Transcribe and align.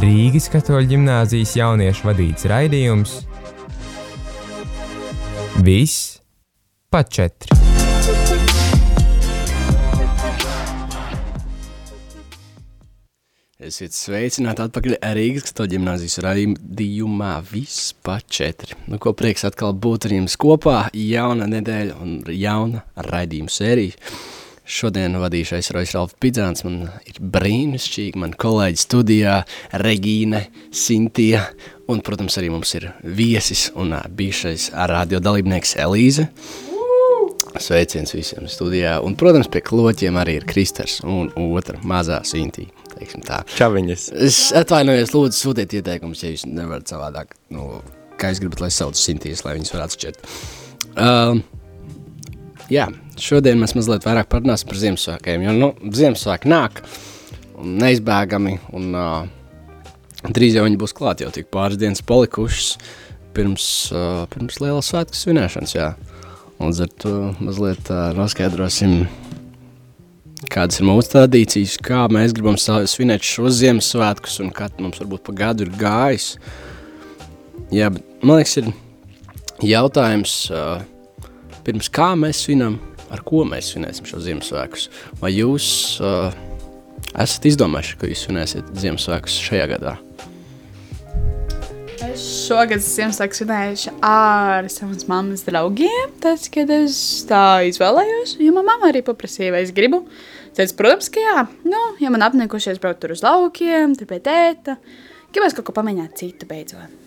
Rīgas 0.00 0.46
katoļu 0.52 0.92
ģimnāzijas 0.94 1.56
jauniešu 1.60 2.08
vadīts 2.08 2.48
raidījums 2.48 3.18
Viss 5.60 6.20
pa 6.88 7.04
četri. 7.04 7.69
Esiet 13.60 13.92
sveicināti 13.92 14.62
atpakaļ 14.64 14.94
Rīgas 15.18 15.50
katoļu 15.50 15.74
ģimnāzijas 15.74 16.14
raidījumā 16.24 17.32
Viss 17.50 17.90
pa 18.00 18.14
četri. 18.24 18.72
Nu, 18.88 18.96
ko 18.96 19.12
prieks 19.12 19.44
atkal 19.44 19.74
būt 19.76 20.06
ar 20.08 20.14
jums 20.16 20.38
kopā, 20.40 20.76
jauna 20.96 21.44
nedēļa 21.50 21.98
un 22.00 22.14
jauna 22.32 22.80
raidījuma 23.04 23.52
sērija. 23.52 23.98
Šodien 24.64 25.18
vadīšais 25.20 25.68
Rojas 25.76 25.92
Ralf 25.92 26.16
Pidzāns, 26.24 26.64
man 26.64 26.88
ir 27.04 27.20
brīnišķīgi, 27.20 28.16
man 28.22 28.32
kolēģi 28.32 28.80
studijā, 28.80 29.36
Regīne, 29.84 30.46
Sintija, 30.72 31.44
un, 31.84 32.00
protams, 32.06 32.40
arī 32.40 32.48
mums 32.56 32.72
ir 32.80 32.88
viesis 33.04 33.68
un 33.76 33.92
bijušais 34.08 34.70
radio 34.88 35.20
dalībnieks 35.20 35.76
Elīze. 35.84 36.30
Sveiciens 37.60 38.16
visiem 38.16 38.48
studijā, 38.48 39.02
un, 39.04 39.20
protams, 39.20 39.52
pie 39.52 39.60
kloķiem 39.68 40.16
arī 40.16 40.40
ir 40.40 40.48
Kristers 40.48 41.02
un 41.04 41.28
otra 41.50 41.82
mazā 41.84 42.24
Sintija. 42.24 42.79
Čaviņas. 43.56 44.06
Es 44.28 44.40
atvainojos, 44.56 45.14
lūdzu, 45.14 45.38
sūtiet 45.38 45.74
ieteikumus, 45.78 46.24
ja 46.24 46.32
jūs 46.34 46.46
nevarat 46.48 46.90
savādāk, 46.90 47.34
nu, 47.54 47.80
kā 48.20 48.32
jūs 48.32 48.42
gribat, 48.44 48.64
lai 48.64 48.70
sauc 48.74 48.98
Sintijas, 48.98 49.44
lai 49.46 49.56
viņas 49.58 49.74
varētu 49.74 49.98
atšķirt. 49.98 50.30
Um, 51.00 51.42
jā, 52.72 52.88
šodien 53.20 53.60
mēs 53.60 53.76
mazliet 53.78 54.06
vairāk 54.08 54.30
parunāsim 54.32 54.70
par 54.70 54.80
Ziemassvētkiem, 54.82 55.46
jo, 55.46 55.56
nu, 55.56 55.70
Ziemassvētki 55.96 56.50
nāk 56.50 56.82
un 57.60 57.76
neizbēgami, 57.80 58.56
un 58.76 58.90
uh, 58.96 59.24
drīz 60.28 60.58
jau 60.58 60.66
viņi 60.66 60.80
būs 60.80 60.96
klāt, 60.96 61.24
jau 61.24 61.32
tik 61.34 61.50
pāris 61.52 61.80
dienas 61.80 62.04
palikušas 62.06 62.76
pirms, 63.36 63.66
uh, 63.94 64.24
pirms 64.32 64.60
lielas 64.62 64.90
svētku 64.90 65.16
svinēšanas, 65.16 65.76
jā. 65.76 65.92
Un 66.60 66.74
ar 66.76 66.90
to 67.00 67.14
mazliet 67.40 67.88
uh, 67.88 68.10
noskaidrosim, 68.16 69.06
kādas 70.50 70.80
ir 70.80 70.88
mūsu 70.88 71.14
tradīcijas, 71.14 71.76
kā 71.84 72.04
mēs 72.12 72.34
gribam 72.34 72.58
svinēt 72.58 73.26
šos 73.26 73.60
Ziemassvētkus 73.60 74.40
un 74.44 74.50
kā 74.54 74.68
mums 74.80 75.00
varbūt 75.02 75.24
pa 75.28 75.34
gadu 75.44 75.66
ir 75.66 75.72
gājis. 75.78 76.32
Jā, 77.70 77.90
bet 77.94 78.24
man 78.26 78.40
liekas, 78.40 78.56
ir 78.58 78.70
jautājums, 79.70 80.34
uh, 80.50 80.82
pirms 81.66 81.90
kā 81.94 82.12
mēs 82.18 82.44
svinam, 82.46 82.80
ar 83.14 83.22
ko 83.26 83.44
mēs 83.46 83.72
svinēsim 83.72 84.08
šo 84.08 84.22
Ziemassvētkus. 84.24 84.88
Vai 85.22 85.32
jūs 85.36 85.66
uh, 86.02 86.30
esat 87.14 87.46
izdomājuši, 87.52 87.98
ka 88.00 88.10
jūs 88.10 88.24
svinēsiet 88.26 88.72
Ziemassvētkus 88.82 89.38
šajā 89.46 89.68
gadā? 89.76 89.94
Es 92.10 92.24
šogad 92.48 92.82
Ziemassvētku 92.82 93.38
svinējuši 93.38 93.94
ar 94.02 94.66
savas 94.72 95.06
mammas 95.06 95.46
draugiem. 95.46 96.10
Tas, 96.24 96.48
kad 96.50 96.72
es 96.74 96.98
tā 97.30 97.62
izvēlējos, 97.70 98.34
jo 98.42 98.50
manā 98.56 98.72
mamma 98.72 98.90
arī 98.90 99.04
paprasīja, 99.06 99.54
vai 99.54 99.62
es 99.68 99.74
gribu. 99.76 100.02
Tad, 100.60 100.74
protams, 100.76 101.06
ka 101.08 101.22
jā, 101.22 101.42
nu, 101.64 101.78
ja 102.04 102.10
man 102.12 102.20
apnikušies 102.20 102.76
braukt 102.82 102.98
tur 103.00 103.14
uz 103.14 103.22
laukiem, 103.24 103.94
tur 103.96 104.04
pie 104.10 104.18
tēta, 104.20 104.74
gribēs 105.32 105.54
kaut 105.56 105.64
ko 105.70 105.72
pamēģināt 105.78 106.18
citu 106.20 106.44
beidzot. 106.50 106.98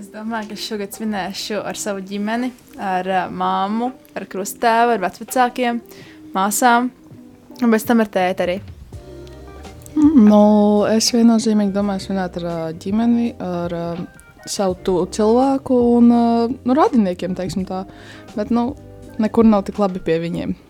Es 0.00 0.06
domāju, 0.08 0.54
ka 0.54 0.56
šogad 0.62 0.96
svinēšu 0.96 1.58
ar 1.60 1.76
savu 1.76 2.00
ģimeni, 2.08 2.48
ar 2.80 3.10
uh, 3.12 3.20
māmu, 3.28 3.90
ar 4.16 4.24
krustāvu, 4.32 4.96
ar 4.96 5.04
vecākiem, 5.04 5.82
māsām 6.32 6.88
un 7.60 7.76
bez 7.76 7.84
tam 7.84 8.00
ar 8.00 8.12
tēti 8.16 8.46
arī. 8.46 8.58
Nu, 10.00 10.40
es 10.88 11.12
viennozīmīgi 11.12 11.76
domāju, 11.76 12.06
svinēt 12.08 12.40
ar 12.40 12.48
ā, 12.54 12.58
ģimeni, 12.72 13.34
ar 13.36 13.76
uh, 13.76 14.04
savu 14.48 14.80
tu 14.80 15.02
cilvēku 15.12 15.82
un 15.98 16.08
uh, 16.08 16.56
nu, 16.56 16.80
radiniekiem, 16.80 17.36
teiksim 17.36 17.68
tā. 17.68 17.84
Bet, 18.32 18.48
nu, 18.48 18.70
nekur 19.20 19.44
nav 19.44 19.68
tik 19.68 19.84
labi 19.84 20.00
pie 20.00 20.22
viņiem. 20.24 20.62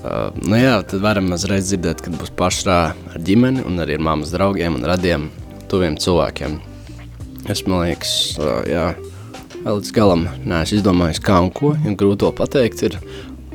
Uh, 0.00 0.30
nu 0.48 0.56
jā, 0.56 0.78
tad 0.88 1.02
varam 1.04 1.28
uzreiz 1.36 1.68
dzirdēt, 1.68 2.00
kad 2.00 2.14
būs 2.16 2.32
pašrā 2.32 2.78
ar 2.96 3.20
ģimeni 3.20 3.66
un 3.68 3.82
arī 3.82 3.98
ar 3.98 4.04
mammas 4.06 4.32
draugiem 4.32 4.78
un 4.78 4.86
radiem 4.88 5.26
tuviem 5.68 5.98
cilvēkiem. 6.00 6.56
Es 7.52 7.66
man 7.66 7.84
liekas, 7.84 8.14
uh, 8.40 8.62
jā, 8.64 8.86
līdz 9.66 9.92
galam 9.92 10.24
neesmu 10.40 10.78
izdomājis 10.78 11.20
kā 11.24 11.36
un 11.44 11.52
ko, 11.52 11.74
jo 11.84 11.92
grūti 12.00 12.22
to 12.24 12.32
pateikt 12.38 12.86
ir. 12.88 12.96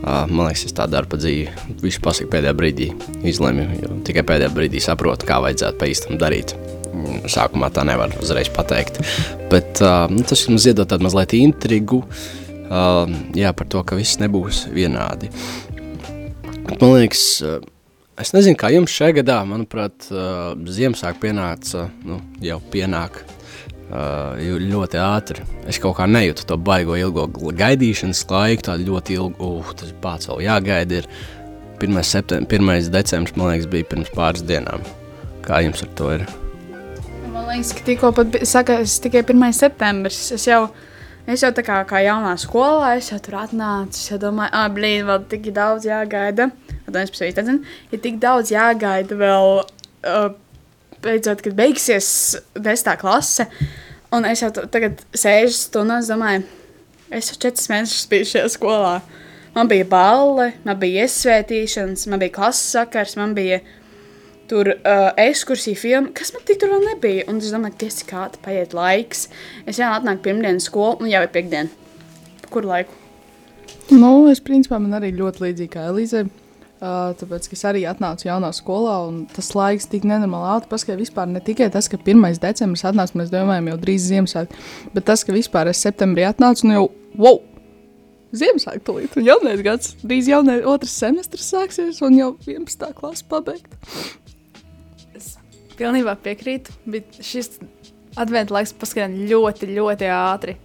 Uh, 0.06 0.28
man 0.30 0.52
liekas, 0.52 0.68
es 0.70 0.78
tā 0.78 0.86
daru 0.92 1.10
pa 1.10 1.18
dzīvi. 1.18 1.50
Visu 1.82 2.06
pasaku 2.06 2.30
pēdējā 2.36 2.54
brīdī 2.62 2.92
izlemju, 3.26 3.68
jo 3.82 4.00
tikai 4.06 4.22
pēdējā 4.30 4.54
brīdī 4.54 4.86
saprotu, 4.86 5.26
kā 5.26 5.42
vajadzētu 5.42 5.82
pa 5.82 5.90
īstam 5.90 6.22
darīt. 6.22 6.54
Sākumā 7.26 7.72
tā 7.74 7.84
nevar 7.90 8.14
uzreiz 8.22 8.54
pateikt. 8.54 9.02
Bet 9.50 9.82
uh, 9.82 10.06
nu, 10.14 10.22
tas 10.22 10.46
mums 10.52 10.70
iedod 10.70 10.94
tādu 10.94 11.10
mazliet 11.10 11.34
intrigu 11.42 12.04
uh, 12.06 13.10
jā, 13.34 13.50
par 13.58 13.70
to, 13.72 13.82
ka 13.82 13.98
viss 13.98 14.22
nebūs 14.22 14.68
vienādi. 14.76 15.34
Man 16.66 16.96
liekas, 16.98 17.24
eh, 17.46 17.60
es 18.22 18.34
nezinu, 18.36 18.58
kā 18.60 18.72
jums 18.74 18.94
šajā 18.94 19.20
gadā, 19.22 19.38
manuprāt, 19.48 20.08
eh, 20.10 20.56
Ziemassvētku 20.78 21.22
pienāca, 21.28 21.90
nu, 22.04 22.20
jau 22.42 22.60
pienāk 22.74 23.22
eh, 23.22 24.58
ļoti 24.66 24.98
ātri. 24.98 25.46
Es 25.70 25.78
kaut 25.80 25.98
kā 26.00 26.08
nejūtu 26.10 26.48
to 26.50 26.58
baigo 26.58 26.98
ilgo 26.98 27.28
gaidīšanas 27.54 28.24
laiku, 28.32 28.66
tādu 28.66 28.88
ļoti 28.90 29.14
ilgu, 29.20 29.36
uh, 29.40 29.74
tas 29.78 29.94
pats 30.02 30.28
vēl 30.32 30.42
jāgaida 30.48 31.04
ir. 31.04 31.10
1. 31.80 32.02
Septem 32.08 32.46
1. 32.48 32.90
decembris, 32.90 33.36
man 33.38 33.52
liekas, 33.52 33.70
bija 33.70 33.84
pirms 33.92 34.10
pāris 34.16 34.42
dienām. 34.48 34.82
Kā 35.46 35.60
jums 35.62 35.84
ar 35.84 35.90
to 36.00 36.10
ir? 36.16 36.26
Man 37.32 37.46
liekas, 37.52 37.74
ka 37.76 37.86
tikko 37.86 38.14
pat 38.16 38.32
bija- 38.34 38.48
sakās 38.48 38.98
tikai 39.04 39.22
1. 39.28 39.54
septembris. 39.54 40.32
Es 40.32 40.46
jau, 40.48 40.70
es 41.28 41.44
jau 41.44 41.52
tā 41.56 41.64
kā, 41.66 41.80
kā 41.90 42.02
jaunā 42.06 42.36
skolā, 42.42 42.96
es 43.00 43.10
jau 43.12 43.20
tur 43.24 43.40
atnācu, 43.42 43.98
es 43.98 44.10
jau 44.12 44.20
domāju, 44.22 44.54
ah, 44.54 44.68
blīd, 44.74 45.06
vēl 45.08 45.26
tik 45.32 45.50
daudz 45.56 45.88
jāgaida. 45.88 46.50
18. 46.86 47.32
nezinu, 47.42 47.64
ir 47.92 48.02
tik 48.04 48.20
daudz 48.22 48.52
jāgaida 48.54 49.18
vēl, 49.18 49.64
uh, 50.06 50.28
beidzot, 51.04 51.42
kad 51.46 51.58
beigsies 51.58 52.10
10. 52.56 52.94
klase. 53.02 53.48
Un 54.14 54.28
es 54.30 54.44
jau 54.44 54.52
tagad 54.54 55.02
sēžu 55.18 55.56
stundās, 55.58 56.12
domāju, 56.12 56.46
es 57.10 57.32
jau 57.32 57.40
4 57.48 57.72
mēnešus 57.74 58.10
biju 58.12 58.30
šajā 58.32 58.52
skolā. 58.54 59.00
Man 59.56 59.70
bija 59.72 59.88
balle, 59.88 60.52
man 60.68 60.78
bija 60.80 61.06
iesvētīšanas, 61.06 62.06
man 62.12 62.22
bija 62.22 62.36
klases 62.36 62.76
sakars, 62.76 63.16
man 63.20 63.34
bija 63.38 63.62
tur 64.50 64.72
uh, 64.74 65.08
ekskursija 65.22 65.80
filma, 65.80 66.14
kas 66.16 66.34
man 66.36 66.46
tik 66.48 66.62
tur 66.62 66.74
vēl 66.74 66.86
nebija. 66.92 67.26
Un 67.32 67.42
es 67.42 67.52
domāju, 67.54 67.76
ka 67.76 67.86
tas 67.86 68.02
kā 68.10 68.28
paiet 68.46 68.76
laiks. 68.78 69.28
Es 69.66 69.82
jau 69.82 69.92
atnāku 69.96 70.28
pirmdienas 70.28 70.70
skolu 70.70 71.06
un 71.06 71.12
jau 71.12 71.24
ir 71.26 71.34
piekdiena. 71.34 71.70
Kur 72.54 72.68
laiku? 72.68 72.94
Nu, 73.94 74.26
es 74.32 74.42
principā 74.42 74.80
man 74.82 74.98
arī 74.98 75.12
ļoti 75.16 75.46
līdzīgi 75.46 75.74
kā 75.76 75.88
Elīze. 75.92 76.26
Uh, 76.76 77.14
tāpēc, 77.18 77.48
es 77.56 77.64
arī 77.66 77.86
atnācu 77.88 78.28
jaunā 78.28 78.50
skolā, 78.54 78.98
un 79.08 79.22
tas 79.32 79.48
laiks 79.56 79.88
tik 79.90 80.04
nenormāli 80.06 80.50
ātri 80.58 80.70
paskaidroja. 80.74 81.06
Vispār 81.06 81.30
ne 81.32 81.42
tikai 81.42 81.70
tas, 81.74 81.88
ka 81.90 81.98
1. 81.98 82.26
decembris 82.44 82.84
atnāca, 82.86 83.16
mēs 83.18 83.32
domājam, 83.34 83.70
jau 83.72 83.78
drīz 83.82 84.10
Ziemassvētku, 84.12 84.64
bet 84.94 85.08
tas, 85.08 85.24
ka 85.26 85.34
vispār 85.34 85.72
es 85.72 85.82
septembrī 85.86 86.28
atnācu, 86.28 86.68
nu 86.68 86.76
jau 86.76 86.86
wow! 87.22 87.40
Ziemassvētku 88.36 88.84
tūlīt, 88.90 89.16
un 89.16 89.28
jaunais 89.30 89.64
gads, 89.64 89.96
drīz 90.04 90.28
jaunais 90.30 90.68
otrs 90.68 90.98
semestris 91.00 91.48
sāksies, 91.54 92.04
un 92.04 92.20
jau 92.20 92.30
11. 92.44 92.92
klase 93.00 93.24
pabeigta. 93.32 93.80
Pilnībā 95.76 96.16
piekrītu, 96.24 96.74
bet 96.88 97.18
šis 97.24 97.58
adventu 98.20 98.56
laiks 98.56 98.74
paskrien 98.80 99.16
ļoti, 99.30 99.70
ļoti 99.76 100.08
ātri. 100.12 100.56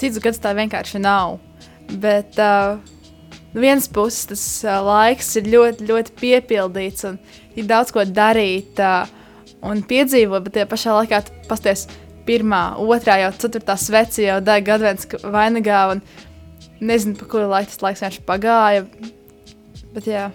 Cits 0.00 0.20
gads 0.22 0.40
tā 0.42 0.52
vienkārši 0.56 1.00
nav. 1.00 1.38
Bet 2.02 2.36
uh, 2.40 2.76
no 3.54 3.64
vienas 3.64 3.88
puses 3.92 4.28
tas 4.28 4.44
uh, 4.66 4.78
laiks 4.84 5.34
ir 5.40 5.48
ļoti, 5.52 5.88
ļoti 5.88 6.14
piepildīts 6.20 7.08
un 7.08 7.18
ir 7.56 7.68
daudz 7.68 7.92
ko 7.94 8.04
darīt 8.04 8.80
uh, 8.82 9.08
un 9.64 9.82
piedzīvot, 9.88 10.44
bet 10.44 10.58
tajā 10.58 10.68
pašā 10.70 10.96
laikā 11.00 11.22
pasties 11.48 11.86
pirmā, 12.26 12.62
otrā, 12.78 13.18
jau 13.24 13.32
ceturtā 13.44 13.76
sveci 13.80 14.26
jau 14.28 14.38
deg 14.44 14.68
advents 14.70 15.08
vainagā 15.24 15.82
un 15.94 16.02
nezinu, 16.82 17.16
pa 17.18 17.28
kuru 17.30 17.50
laiku 17.50 17.72
tas 17.72 17.84
laiks 17.86 18.02
vienkārši 18.04 18.24
pagāja. 18.28 18.86
Bet 19.92 20.08
jā, 20.08 20.28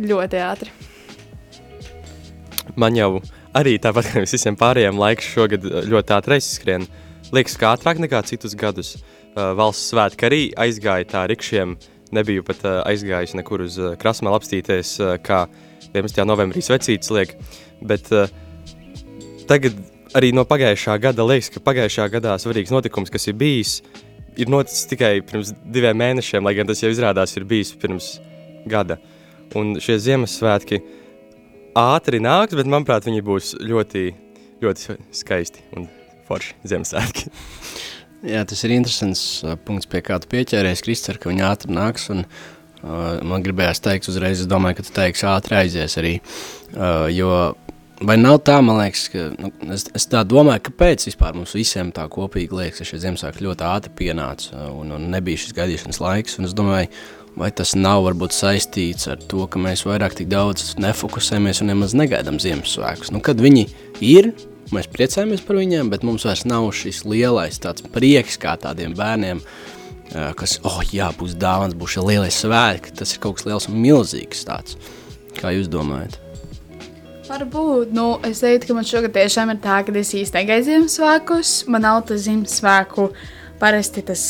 ļoti 0.00 0.40
ātri. 0.42 0.72
Man 2.80 2.96
jau 2.96 3.20
arī 3.56 3.78
tāpat 3.82 4.10
kā 4.10 4.22
visiem 4.24 4.56
pārējiem 4.58 5.00
laiks 5.00 5.30
šogad 5.34 5.66
ļoti 5.88 6.14
ātri 6.16 6.38
aizskrien. 6.38 6.86
Liekas, 7.32 7.56
kā 7.60 7.72
ātrāk 7.76 8.00
nekā 8.02 8.22
citus 8.28 8.56
gadus. 8.58 8.96
Uh, 9.32 9.52
valsts 9.56 9.92
svētki 9.92 10.28
arī 10.28 10.40
aizgāja 10.60 11.08
tā 11.08 11.24
rikšiem. 11.30 11.76
Nebiju 12.12 12.44
pat 12.44 12.64
uh, 12.66 12.80
aizgājis 12.88 13.36
nekur 13.38 13.64
uz 13.64 13.78
uh, 13.80 13.94
krasmēlu 14.00 14.36
apstīties, 14.36 14.98
uh, 15.00 15.14
kā 15.24 15.46
11. 15.92 16.24
novembrī 16.28 16.60
svecītas 16.64 17.12
liek. 17.14 17.32
Bet 17.80 18.10
uh, 18.12 18.28
tagad 19.48 19.78
arī 20.16 20.32
no 20.36 20.44
pagājušā 20.48 20.98
gada 21.00 21.24
liekas, 21.24 21.48
ka 21.54 21.64
pagājušā 21.64 22.08
gadā 22.12 22.36
svarīgs 22.40 22.72
notikums, 22.74 23.12
kas 23.12 23.30
ir 23.30 23.38
bijis, 23.40 23.78
ir 24.36 24.52
noticis 24.52 24.88
tikai 24.90 25.14
pirms 25.24 25.54
diviem 25.64 25.96
mēnešiem, 25.98 26.44
lai 26.44 26.54
gan 26.58 26.68
tas 26.68 26.82
jau 26.82 26.92
izrādās 26.92 27.32
ir 27.36 27.48
bijis 27.48 27.72
pirms 27.80 28.14
gada. 28.68 28.98
Un 29.56 29.76
šie 29.80 29.98
Ziemassvētki 30.00 30.80
ātri 31.78 32.20
nāks, 32.22 32.56
bet 32.58 32.68
manuprāt, 32.68 33.06
viņi 33.08 33.24
būs 33.26 33.52
ļoti, 33.62 34.06
ļoti 34.62 34.96
skaisti 35.16 35.64
un 35.76 35.88
forši 36.28 36.56
Ziemassvētki. 36.72 37.32
Jā, 38.32 38.44
tas 38.46 38.60
ir 38.62 38.76
interesants 38.76 39.22
uh, 39.42 39.56
punkts, 39.58 39.88
pie 39.90 40.02
kā 40.04 40.20
tu 40.22 40.30
pieķēries, 40.30 40.84
Kristār, 40.86 41.18
ka 41.18 41.30
viņi 41.32 41.42
ātri 41.48 41.74
nāks. 41.74 42.06
Un, 42.14 42.22
uh, 42.22 43.18
man 43.26 43.42
gribējās 43.42 43.82
teikt, 43.82 44.06
uzreiz, 44.12 44.44
es 44.44 44.50
domāju, 44.50 44.78
ka 44.78 44.86
tu 44.86 44.94
teiksi 44.94 45.26
ātri 45.26 45.58
aizies 45.58 45.98
arī. 45.98 46.14
Uh, 46.70 47.08
jo 47.10 47.32
vai 48.06 48.16
nav 48.20 48.38
tā, 48.46 48.60
man 48.62 48.78
liekas, 48.78 49.08
ka 49.10 49.26
nu, 49.34 49.50
es, 49.74 49.88
es 49.98 50.06
tā 50.10 50.22
domāju, 50.28 50.68
kāpēc 50.68 51.08
vispār 51.08 51.34
mums 51.38 51.56
visiem 51.58 51.90
tā 51.94 52.06
kopīgi 52.12 52.60
liekas, 52.60 52.82
ka 52.82 52.88
šie 52.92 53.02
Ziemassvētki 53.06 53.46
ļoti 53.48 53.66
ātri 53.66 53.94
pienāca 54.04 54.68
un, 54.70 54.94
un 54.94 55.10
nebija 55.10 55.42
šis 55.42 55.56
gaidīšanas 55.58 56.02
laiks. 56.02 56.38
Un 56.38 56.46
es 56.46 56.54
domāju, 56.54 56.92
vai 57.38 57.50
tas 57.56 57.74
nav 57.78 58.04
varbūt 58.06 58.34
saistīts 58.36 59.08
ar 59.10 59.20
to, 59.28 59.46
ka 59.48 59.60
mēs 59.62 59.86
vairāk 59.88 60.18
tik 60.18 60.30
daudz 60.32 60.74
nefokusējamies 60.82 61.62
un 61.64 61.72
nemaz 61.72 61.96
negaidām 61.96 62.40
Ziemassvētkus. 62.42 63.12
Nu, 63.14 63.22
kad 63.24 63.40
viņi 63.40 63.68
ir, 64.04 64.32
Mēs 64.72 64.86
priecājamies 64.88 65.42
par 65.44 65.58
viņiem, 65.60 65.90
bet 65.92 66.04
mums 66.06 66.24
vairs 66.24 66.46
nav 66.48 66.70
šis 66.72 67.02
lielais 67.04 67.58
tāds 67.60 67.84
prieks 67.92 68.38
kā 68.40 68.54
tādiem 68.56 68.94
bērniem, 68.96 69.42
kas, 70.38 70.54
oh 70.64 70.78
jā, 70.88 71.10
būs 71.18 71.34
dāvans, 71.36 71.76
būs 71.76 71.98
šie 71.98 72.04
lielie 72.06 72.30
svētki. 72.32 72.94
Tas 72.96 73.12
ir 73.12 73.20
kaut 73.20 73.36
kas 73.36 73.48
liels 73.50 73.68
un 73.68 73.76
milzīgs 73.82 74.46
tāds. 74.48 74.78
Kā 75.36 75.52
jūs 75.52 75.68
domājat? 75.72 76.16
Varbūt, 77.28 77.92
nu, 77.96 78.06
es 78.28 78.40
teiktu, 78.40 78.70
ka 78.70 78.78
man 78.78 78.88
šogad 78.88 79.12
tiešām 79.12 79.52
ir 79.52 79.60
tā, 79.60 79.82
ka 79.84 79.92
es 80.00 80.14
īsti 80.16 80.40
negaidu 80.40 80.70
Ziemassvētkus. 80.70 81.52
Man 81.68 81.84
nav 81.84 82.02
tas 82.08 82.24
Ziemassvētku 82.24 83.10
parasti 83.60 84.04
tas 84.08 84.24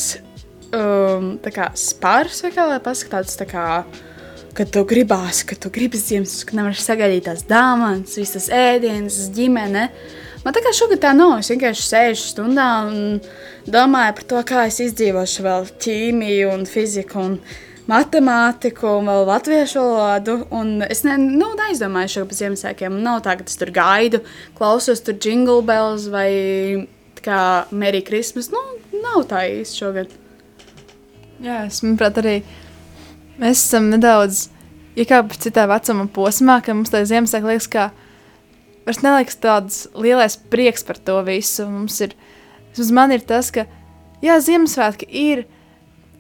um, 0.77 1.37
spārs 1.79 2.43
vai 2.45 2.53
kā 2.55 2.67
lai 2.69 2.81
pasaka 2.83 3.19
tāds 3.19 3.39
tā 3.39 3.47
kā, 3.49 3.67
kad 4.57 4.73
tu 4.73 4.85
gribās, 4.89 5.43
ka 5.49 5.57
tu 5.57 5.71
gribi 5.73 6.01
Ziemassvētkus, 6.01 6.49
ka 6.49 6.59
nevar 6.59 6.77
sagaidīt 6.77 7.27
tās 7.29 7.47
dāvanas, 7.49 8.19
visas 8.21 8.51
ēdienas, 8.53 9.19
ģimene. 9.37 9.89
Man 10.43 10.55
tā 10.55 10.63
kā 10.65 10.73
šogad 10.75 11.01
tā 11.05 11.13
nav. 11.15 11.37
Es 11.39 11.53
vienkārši 11.53 11.85
sēžu 11.87 12.31
stundā 12.33 12.69
un 12.89 13.21
domāju 13.71 14.17
par 14.19 14.25
to, 14.33 14.41
kā 14.49 14.65
es 14.69 14.81
izdzīvošu 14.83 15.45
vēl 15.47 15.69
ķīmiju 15.85 16.49
un 16.51 16.65
fiziku 16.67 17.21
un 17.23 17.37
matemātiku 17.91 18.97
un 18.99 19.11
vēl 19.11 19.23
latviešu 19.29 19.85
valodu. 19.85 20.41
Un 20.55 20.81
es 20.89 21.05
ne, 21.07 21.15
nu, 21.21 21.53
neizdomāju 21.59 22.17
šo 22.17 22.25
par 22.27 22.41
Ziemassvētkiem. 22.41 22.99
Nav 23.07 23.23
tā, 23.27 23.37
ka 23.39 23.47
es 23.47 23.61
tur 23.61 23.71
gaidu, 23.75 24.23
klausos 24.59 25.05
tur 25.07 25.17
jingle 25.23 25.63
bells 25.67 26.09
vai 26.11 26.33
kā 27.23 27.69
Merry 27.71 28.03
Christmas. 28.03 28.51
Nu, 28.51 28.63
nav 28.99 29.29
tā 29.31 29.47
īsti 29.61 29.85
šogad. 29.85 30.22
Jā, 31.43 31.65
es 31.67 31.81
manuprāt, 31.83 32.21
arī 32.21 32.37
mēs 33.43 33.65
esam 33.65 33.89
nedaudz 33.91 34.45
iekāpuši 34.95 35.49
citā 35.49 35.65
vecuma 35.67 36.05
posmā, 36.15 36.61
ka 36.63 36.75
mums 36.77 36.93
tā 36.93 37.01
Ziemassvētku 37.09 37.51
liekas, 37.51 37.67
ka 37.73 37.89
vairs 38.87 39.01
neliekas 39.03 39.41
tāds 39.43 39.81
lielais 39.99 40.37
prieks 40.53 40.87
par 40.87 41.01
to 41.03 41.17
visu. 41.27 41.67
Mums 41.67 41.99
ir, 42.07 42.15
uz 42.79 42.93
man 42.95 43.11
ir 43.11 43.25
tas, 43.27 43.51
ka, 43.55 43.67
jā, 44.23 44.39
Ziemassvētki 44.39 45.11
ir, 45.11 45.45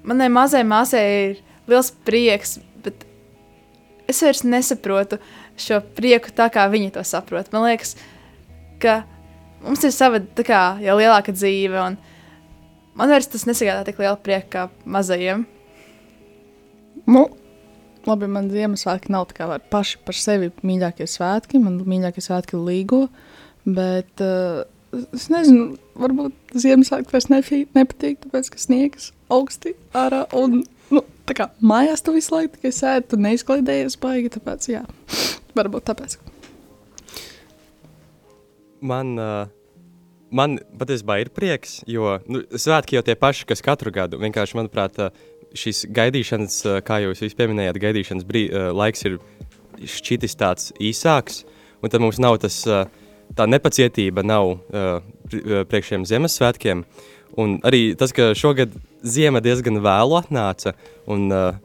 manai 0.02 0.26
mazai 0.32 0.64
māsai 0.66 1.04
ir 1.20 1.38
liels 1.70 1.92
prieks, 2.02 2.56
bet 2.82 3.06
es 4.10 4.24
vairs 4.26 4.42
nesaprotu 4.42 5.20
šo 5.54 5.78
prieku 5.94 6.34
tā, 6.34 6.50
kā 6.50 6.66
viņi 6.72 6.96
to 6.96 7.06
saprot. 7.06 7.52
Man 7.54 7.68
liekas, 7.68 7.94
ka 8.82 9.04
mums 9.62 9.86
ir 9.86 9.94
sava, 9.94 10.18
kā, 10.42 10.64
jau 10.82 10.98
lielāka 10.98 11.30
dzīve, 11.30 11.78
un 11.78 12.00
man 12.98 13.12
vairs 13.12 13.30
tas 13.32 13.46
nesagādā 13.48 13.86
tik 13.88 14.00
lielu 14.02 14.18
prieku 14.24 14.50
kā 14.54 14.66
mazajiem. 14.84 15.46
Nu, 17.08 17.26
labi, 18.06 18.28
man 18.30 18.50
Ziemassvētki 18.52 19.12
nav 19.12 19.28
tā 19.30 19.38
kā 19.38 19.48
var 19.50 19.62
paši 19.72 20.00
par 20.06 20.18
sevi 20.18 20.50
mīļākie 20.66 21.06
svētki. 21.10 21.60
Man 21.62 21.80
mīļākie 21.88 22.24
svētki 22.24 22.56
ir 22.58 22.66
līgo, 22.66 23.00
bet 23.66 24.22
uh, 24.24 24.62
es 25.14 25.28
nezinu, 25.32 25.78
varbūt 25.98 26.58
Ziemassvētki 26.62 27.14
vairs 27.14 27.30
nefi, 27.32 27.62
nepatīk, 27.76 28.20
tāpēc, 28.26 28.52
ka 28.52 28.62
sniegs 28.62 29.10
augsti 29.32 29.74
ārā 29.96 30.24
un, 30.36 30.62
nu, 30.92 31.04
tā 31.28 31.38
kā 31.38 31.48
mājās 31.64 32.04
tu 32.04 32.14
visu 32.16 32.34
laiku 32.36 32.58
tikai 32.58 32.74
sēdi, 32.76 33.08
tu 33.12 33.20
neizklaidējies 33.22 33.98
baigi, 34.02 34.34
tāpēc, 34.36 34.68
jā, 34.74 34.84
varbūt 35.58 35.88
tāpēc. 35.90 36.18
Man, 38.82 39.14
uh, 39.22 39.46
man 40.32 40.58
patiesībā 40.80 41.18
ir 41.22 41.30
prieks, 41.34 41.80
jo 41.88 42.16
nu, 42.26 42.42
svētki 42.50 42.96
jau 42.98 43.04
tie 43.06 43.16
paši, 43.18 43.46
kas 43.48 43.64
katru 43.64 43.92
gadu. 43.94 44.20
Vienkārši, 44.22 44.58
manuprāt, 44.58 44.98
uh, 44.98 45.12
šis 45.56 45.84
gaidīšanas, 45.92 46.58
uh, 46.66 46.80
kā 46.84 47.02
jūs 47.04 47.24
pieminējāt, 47.38 47.80
gaidīšanas 47.82 48.28
brī, 48.28 48.46
uh, 48.48 48.70
laiks 48.76 49.06
ir 49.08 49.18
šķitis 49.82 50.38
tāds 50.40 50.70
īsāks, 50.80 51.42
un 51.82 51.92
tad 51.92 52.02
mums 52.04 52.20
nav 52.22 52.38
tas, 52.42 52.62
uh, 52.68 52.86
tā 53.36 53.48
nepacietība 53.48 54.24
nav 54.26 54.54
uh, 54.54 55.02
priekš 55.32 55.92
šiem 55.92 56.06
Ziemassvētkiem. 56.08 56.86
Un 57.40 57.58
arī 57.64 57.92
tas, 57.96 58.12
ka 58.12 58.32
šogad 58.36 58.74
ziema 59.02 59.40
diezgan 59.44 59.80
vēlu 59.82 60.18
atnāca, 60.18 60.74
un 61.10 61.30
uh, 61.32 61.56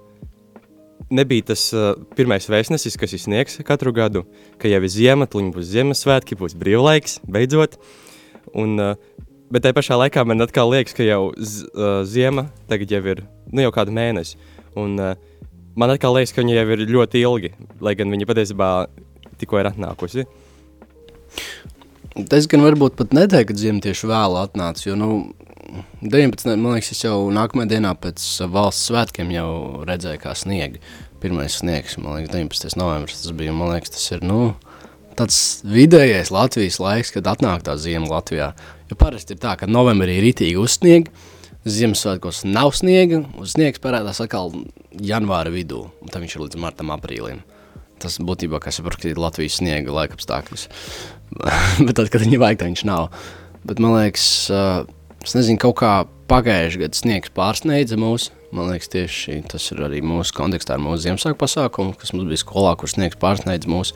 nebija 1.10 1.50
tas 1.52 1.68
uh, 1.76 1.94
pirmais 2.16 2.48
vēstnesis, 2.50 2.98
kas 3.00 3.16
izsniegs 3.18 3.60
katru 3.68 3.94
gadu, 3.96 4.24
ka 4.62 4.72
jau 4.72 4.82
ir 4.82 4.92
ziema, 4.92 5.28
tuliņi 5.28 5.54
būs 5.56 5.72
Ziemassvētki, 5.74 6.40
būs 6.40 6.56
brīvlaiks, 6.60 7.20
beidzot. 7.28 7.78
Un, 8.58 8.76
uh, 8.82 9.24
bet 9.54 9.66
tajā 9.66 9.78
pašā 9.78 9.98
laikā 10.02 10.26
man 10.28 10.44
atkal 10.46 10.72
liekas, 10.74 10.96
ka 10.98 11.06
jau 11.06 11.32
z, 11.38 11.68
uh, 11.74 12.02
ziema 12.08 12.48
tagad 12.70 12.92
jau 12.92 13.04
ir 13.14 13.24
nu, 13.52 13.64
jau 13.66 13.74
kādu 13.76 13.94
mēnesi. 13.96 14.40
Un, 14.78 14.98
uh, 15.02 15.14
man 15.78 15.94
atkal 15.94 16.18
liekas, 16.18 16.34
ka 16.36 16.44
viņa 16.44 16.60
jau 16.60 16.68
ir 16.76 16.86
ļoti 16.90 17.24
ilgi, 17.24 17.54
lai 17.84 17.96
gan 18.00 18.14
viņa 18.14 18.30
patiesībā 18.30 18.72
tikko 19.38 19.62
ir 19.62 19.72
atnākusi. 19.72 20.28
Es 22.34 22.48
gan 22.50 22.64
varbūt 22.66 22.96
pat 22.98 23.14
neteiktu, 23.14 23.54
ka 23.54 23.62
ziema 23.62 23.84
tieši 23.86 24.10
vēlu 24.10 24.40
atnāca, 24.42 24.88
jo, 24.88 24.96
nu, 24.98 25.10
19. 26.02 26.56
man 26.56 26.78
liekas, 26.78 26.94
es 26.96 27.04
jau 27.04 27.18
nākamajā 27.34 27.76
dienā 27.76 27.92
pēc 28.02 28.24
valsts 28.54 28.88
svētkiem 28.90 29.34
redzēju, 29.88 30.22
kā 30.24 30.34
sniega. 30.38 30.82
Pirmais 31.22 31.60
sniegs, 31.60 31.98
man 32.02 32.18
liekas, 32.18 32.34
19. 32.34 32.78
novembris 32.80 33.22
tas 33.22 33.34
bija, 33.38 33.54
man 33.54 33.74
liekas, 33.74 33.94
tas 33.94 34.06
ir, 34.16 34.26
nu, 34.26 34.56
tāds 35.18 35.40
vidējais 35.68 36.32
Latvijas 36.34 36.80
laiks, 36.84 37.14
kad 37.16 37.28
atnāk 37.32 37.66
tā 37.66 37.78
ziema 37.82 38.10
Latvijā. 38.12 38.52
Jo 38.88 38.98
parasti 39.00 39.36
ir 39.36 39.42
tā, 39.44 39.56
ka 39.60 39.70
novembrī 39.70 40.20
ir 40.20 40.32
itīgi 40.34 40.60
uzsniega, 40.62 41.12
Ziemassvētkos 41.68 42.46
nav 42.48 42.72
sniega, 42.78 43.18
un 43.36 43.48
sniegs 43.50 43.82
parādās 43.84 44.22
atkal 44.24 44.54
janvāra 45.04 45.52
vidū, 45.52 45.82
un 46.00 46.12
tad 46.12 46.24
viņš 46.24 46.36
ir 46.38 46.44
līdz 46.46 46.60
martam, 46.64 46.94
aprīlim. 46.96 47.42
Tas 48.00 48.20
būtībā, 48.24 48.62
kas 48.64 48.78
ir 48.80 48.86
praktiski 48.86 49.20
Latvijas 49.20 49.58
sniega 49.60 49.96
laikapstākļus. 49.96 50.68
Bet 51.86 51.98
tad, 51.98 52.12
kad 52.14 52.24
viņi 52.24 52.40
vajag, 52.40 52.62
tad 52.62 52.72
viņš 52.72 52.86
nav. 52.88 53.10
Bet 53.68 53.82
man 53.84 53.98
liekas, 53.98 54.28
es 55.26 55.36
nezinu, 55.36 55.60
kaut 55.66 55.80
kā 55.82 55.92
pagājušajā 56.32 56.84
gadā 56.86 57.02
sniegs 57.02 57.34
pārsniedza 57.36 58.00
mūs. 58.00 58.30
Man 58.56 58.72
liekas, 58.72 58.94
tieši 58.94 59.42
tas 59.52 59.66
ir 59.74 59.84
arī 59.90 60.00
mūsu 60.06 60.38
kontekstā 60.38 60.78
ar 60.78 60.84
mūsu 60.86 61.04
Ziemassvētku 61.08 61.42
pasākumu, 61.42 61.98
kas 62.00 62.14
mums 62.16 62.30
bija 62.30 62.46
skolā, 62.46 62.78
kur 62.80 62.92
sniegs 62.92 63.20
pārsniedza 63.20 63.68
mūs. 63.72 63.92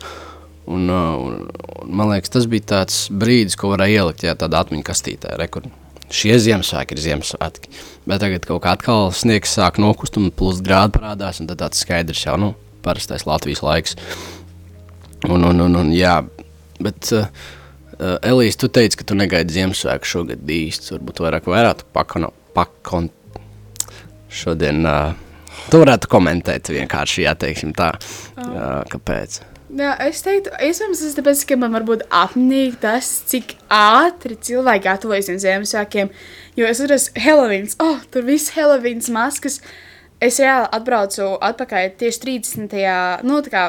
Un, 0.66 0.88
uh, 0.88 1.18
un, 1.18 1.38
un, 1.82 1.88
man 1.90 2.12
liekas, 2.12 2.30
tas 2.30 2.46
bija 2.50 2.68
tāds 2.76 3.06
brīdis, 3.10 3.56
ko 3.58 3.72
varēja 3.72 4.04
ielikt 4.04 4.26
jā, 4.26 4.34
tādā 4.38 4.62
atmiņu 4.62 4.84
kastītē. 4.86 5.34
Rekur. 5.40 5.66
Šie 6.12 6.36
Ziemassvētki 6.38 6.94
ir 6.94 7.02
Ziemassvētki. 7.02 7.72
Bet 8.06 8.20
tagad 8.22 8.44
kaut 8.46 8.62
kā 8.62 8.74
atkal 8.76 9.10
sniegs 9.16 9.54
sāk 9.56 9.80
nokust 9.82 10.18
un 10.20 10.28
plus 10.34 10.60
grādi 10.64 10.98
parādās, 10.98 11.40
un 11.40 11.48
tad 11.50 11.62
tāds 11.62 11.80
skaidrs 11.82 12.26
jau, 12.26 12.36
nu, 12.38 12.52
parastais 12.84 13.26
Latvijas 13.26 13.64
laiks. 13.64 13.96
Un, 15.30 15.42
un, 15.48 15.64
un, 15.66 15.78
un 15.80 15.92
jā, 15.94 16.18
bet 16.82 17.10
uh, 17.16 17.26
uh, 17.96 18.16
Elīs, 18.28 18.58
tu 18.60 18.68
teici, 18.70 19.00
ka 19.00 19.06
tu 19.08 19.18
negaidi 19.18 19.56
Ziemassvētku 19.56 20.10
šogad 20.14 20.54
īsti. 20.58 20.94
Varbūt 20.98 21.22
vairāk 21.24 21.48
varētu 21.50 21.88
pakon, 21.96 22.28
pakon 22.54 23.08
šodien. 24.30 24.84
Uh, 24.86 25.16
tu 25.72 25.82
varētu 25.82 26.12
komentēt 26.12 26.70
vienkārši, 26.74 27.24
jā, 27.26 27.34
teiksim 27.40 27.74
tā, 27.78 27.94
uh, 27.96 28.82
kāpēc. 28.92 29.40
Jā, 29.72 29.94
es 30.04 30.18
teiktu, 30.20 30.50
iespējams, 30.60 31.00
tas 31.00 31.12
ir 31.14 31.16
tāpēc, 31.16 31.42
ka 31.48 31.56
man 31.56 31.72
varbūt 31.72 32.02
apnīk 32.12 32.74
tas, 32.82 33.06
cik 33.30 33.54
ātri 33.72 34.36
cilvēki 34.36 34.84
gatavojas 34.84 35.30
Ziemassvētkiem. 35.40 36.10
Jo 36.60 36.66
es 36.68 36.82
atceros, 36.82 37.06
Helovīns, 37.16 37.78
oh, 37.80 38.02
tur 38.12 38.26
viss 38.26 38.52
Helovīns 38.52 39.08
maskas. 39.14 39.62
Es 40.20 40.36
reāli 40.42 40.68
atbraucu 40.76 41.30
atpakaļ 41.48 41.88
tieši 42.02 42.20
30. 42.26 43.24
Nu, 43.24 43.38
kā 43.48 43.64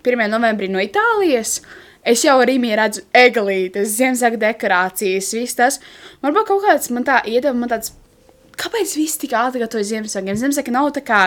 1. 0.00 0.24
novembrī 0.32 0.70
no 0.72 0.80
Itālijas. 0.80 1.58
Es 2.00 2.24
jau 2.24 2.38
arī 2.40 2.56
redzu 2.72 3.04
eglītes, 3.12 3.92
Ziemassvētku 3.98 4.40
dekorācijas, 4.40 5.34
viss 5.36 5.60
tas. 5.60 5.82
Varbūt 6.24 6.48
kaut 6.48 6.64
kāds 6.64 6.88
man 6.96 7.04
tā 7.04 7.20
iedeva, 7.28 7.52
man 7.52 7.68
tāds, 7.68 7.92
kāpēc 8.56 8.96
viss 8.96 9.20
tik 9.20 9.36
ātri 9.36 9.60
gatavojas 9.60 9.92
Ziemassvētkiem? 9.92 10.40
Ziemassvētki 10.46 10.74
nav 10.80 10.94
tā 10.96 11.04
kā 11.04 11.26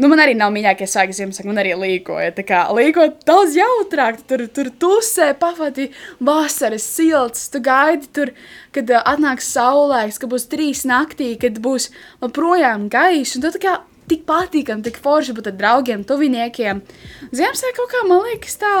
Nu, 0.00 0.08
man 0.08 0.22
arī 0.22 0.32
nav 0.38 0.48
mīļākie 0.54 0.86
svētki 0.88 1.14
Ziemassvētki, 1.18 1.48
man 1.50 1.60
arī 1.60 1.74
līgoja. 1.76 2.30
Tā 2.32 2.44
kā 2.48 2.62
līgoja 2.72 3.12
daudz 3.28 3.58
jautrāk, 3.58 4.22
tur, 4.28 4.46
tur 4.48 4.70
tusē, 4.80 5.28
pavadi 5.38 5.90
vasaras 6.24 6.86
silts, 6.94 7.50
tu 7.52 7.60
gaidi 7.62 8.08
tur, 8.16 8.32
kad 8.72 8.88
uh, 8.88 9.02
atnāks 9.12 9.52
saulēks, 9.52 10.18
ka 10.22 10.30
būs 10.32 10.48
trīs 10.52 10.86
naktī, 10.88 11.34
kad 11.40 11.60
būs 11.62 11.90
projām 12.32 12.88
gaišs, 12.92 13.36
un 13.36 13.44
tu 13.44 13.52
tā 13.58 13.62
kā 13.66 13.76
tik 14.08 14.24
patīkam, 14.28 14.80
tik 14.84 14.96
forši 15.02 15.36
būt 15.36 15.52
ar 15.52 15.58
draugiem, 15.60 16.08
tuviniekiem. 16.08 16.82
Ziemassvētki 17.30 17.78
kaut 17.82 17.92
kā, 17.92 18.02
man 18.08 18.24
liekas, 18.26 18.56
tā, 18.64 18.74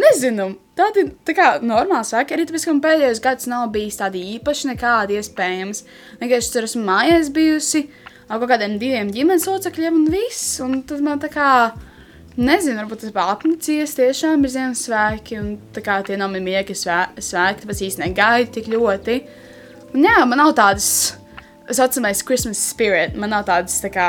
nezinu, 0.00 0.54
tādi 0.78 1.10
tā 1.28 1.36
kā 1.36 1.50
normāli 1.60 2.08
svētki, 2.08 2.36
arī 2.36 2.48
tāpēc, 2.48 2.66
ka 2.66 2.78
pēdējos 2.88 3.24
gads 3.28 3.50
nav 3.50 3.68
bijis 3.76 4.00
tādi 4.00 4.24
īpaši 4.38 4.72
nekādi 4.72 5.20
iespējams. 5.20 5.84
Vienkārši 6.22 6.54
tur 6.56 6.68
esmu 6.68 6.86
mājās 6.88 7.28
bijusi, 7.34 7.86
ar 8.30 8.38
kaut 8.38 8.50
kādiem 8.52 8.78
diviem 8.80 9.10
ģimenes 9.14 9.46
locekļiem 9.50 9.96
un 9.98 10.10
viss. 10.12 10.58
Un 10.64 10.80
tad 10.86 11.02
man 11.04 11.20
tā 11.22 11.30
kā, 11.32 11.48
nezinu, 12.38 12.78
varbūt 12.78 13.04
tas 13.04 13.14
bija 13.14 13.28
apnicies, 13.34 13.96
tiešām 13.98 14.46
ir 14.46 14.54
Ziemassvētki, 14.54 15.40
un 15.40 15.56
tā 15.74 15.82
kā 15.84 15.98
tie 16.06 16.18
nav 16.20 16.32
mīļākie 16.36 16.76
svē, 16.78 17.00
svētki, 17.18 17.66
tāpēc 17.66 17.82
īsti 17.88 18.04
negaidu 18.06 18.54
tik 18.58 18.70
ļoti. 18.70 19.18
Un 19.96 20.06
jā, 20.06 20.20
man 20.30 20.38
nav 20.38 20.54
tādas, 20.58 20.92
saucamais 21.70 22.22
Christmas 22.26 22.62
spirit, 22.70 23.18
man 23.18 23.34
nav 23.34 23.48
tādas 23.50 23.80
tā 23.82 23.92
kā, 23.94 24.08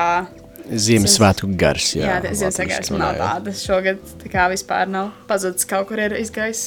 Ziemassvētku 0.61 1.49
gars. 1.59 1.95
Jā, 1.97 2.21
jā, 2.21 2.35
Ziemassvētku 2.37 2.75
gars 2.75 2.91
man 2.93 3.01
nav 3.07 3.17
tādas 3.19 3.65
šogad, 3.65 4.01
tā 4.21 4.29
kā 4.31 4.45
vispār 4.53 4.87
nav 4.87 5.09
pazudis, 5.27 5.65
kaut 5.67 5.89
kur 5.89 5.99
ir 5.99 6.13
izgājis. 6.21 6.63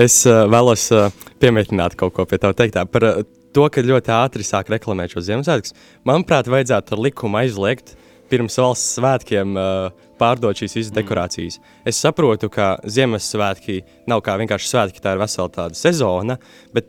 Es 0.00 0.16
uh, 0.26 0.44
vēlos 0.50 0.88
uh, 0.96 1.12
pieminēt 1.40 1.94
kaut 2.00 2.16
ko 2.16 2.24
pie 2.28 2.40
tā 2.42 2.50
teiktā 2.56 2.82
par 2.90 3.06
uh, 3.06 3.20
to, 3.54 3.66
ka 3.70 3.84
ļoti 3.84 4.12
ātri 4.14 4.46
sāk 4.46 4.72
reklamēt 4.72 5.14
šo 5.14 5.22
Ziemassvētkus, 5.24 5.74
manuprāt, 6.08 6.50
vajadzētu 6.50 6.96
ar 6.96 7.04
likumu 7.06 7.40
aizliegt 7.42 7.94
pirms 8.30 8.56
valsts 8.58 8.96
svētkiem 8.98 9.54
uh, 9.58 10.06
pārdot 10.18 10.58
šīs 10.58 10.78
visas 10.78 10.94
dekorācijas. 10.96 11.60
Es 11.86 12.00
saprotu, 12.02 12.50
ka 12.52 12.74
Ziemassvētki 12.82 13.80
nav 14.10 14.24
kā 14.26 14.36
vienkārši 14.40 14.70
svētki, 14.70 15.02
tā 15.04 15.14
ir 15.14 15.22
vesela 15.22 15.52
tāda 15.52 15.78
sezona, 15.78 16.38
bet 16.74 16.88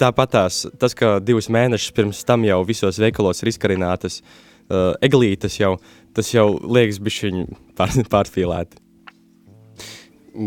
tāpat 0.00 0.34
tās, 0.34 0.64
tas, 0.80 0.96
ka 0.96 1.16
divus 1.24 1.48
mēnešus 1.52 1.94
pirms 1.96 2.24
tam 2.28 2.44
jau 2.46 2.60
visos 2.68 3.00
veikalos 3.00 3.40
ir 3.42 3.52
izkarinātas 3.54 4.20
uh, 4.20 4.92
eglītes, 5.04 5.60
jau, 5.60 5.76
tas 6.16 6.32
jau 6.34 6.50
liekas 6.60 7.00
bišķiņi 7.04 7.46
pār, 7.78 7.94
pārspīlēti. 8.14 8.82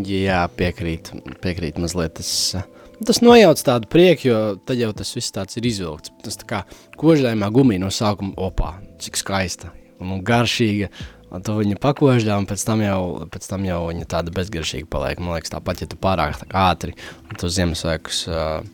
Jā, 0.06 0.44
piekrīt, 0.54 1.10
piekrīt 1.42 1.80
mazliet. 1.82 2.20
Tas, 2.20 2.30
uh, 2.60 2.79
Tas 3.06 3.22
nojauc 3.24 3.60
tādu 3.64 3.88
prieku, 3.88 4.28
jo 4.28 4.40
tad 4.68 4.80
jau 4.80 4.90
tas 4.96 5.14
viss 5.16 5.32
tāds 5.32 5.56
ir 5.56 5.68
izvilkts. 5.70 6.12
Tas 6.24 6.36
tā 6.40 6.48
kā 6.48 6.58
kožļājumā 7.00 7.48
gumija 7.54 7.80
no 7.80 7.88
sākuma 7.94 8.36
opā, 8.36 8.74
cik 9.00 9.16
skaista 9.20 9.72
un, 10.00 10.18
garšīga. 10.24 10.90
Un 11.30 11.44
tu 11.46 11.54
viņu 11.54 11.78
pakožļā, 11.78 12.40
un 12.42 12.48
pēc 12.50 12.64
tam, 12.66 12.80
jau, 12.82 13.00
pēc 13.30 13.44
tam 13.46 13.62
jau 13.62 13.84
viņa 13.86 14.08
tāda 14.10 14.34
bezgaršīga 14.34 14.88
paliek. 14.90 15.22
Man 15.22 15.36
liekas, 15.36 15.52
tāpat, 15.54 15.84
ja 15.84 15.88
tu 15.88 15.98
pārāk 16.00 16.40
tā 16.40 16.48
ātri, 16.58 16.96
tu 17.38 17.48
Ziemassvētkus 17.54 18.24
uh, 18.26 18.64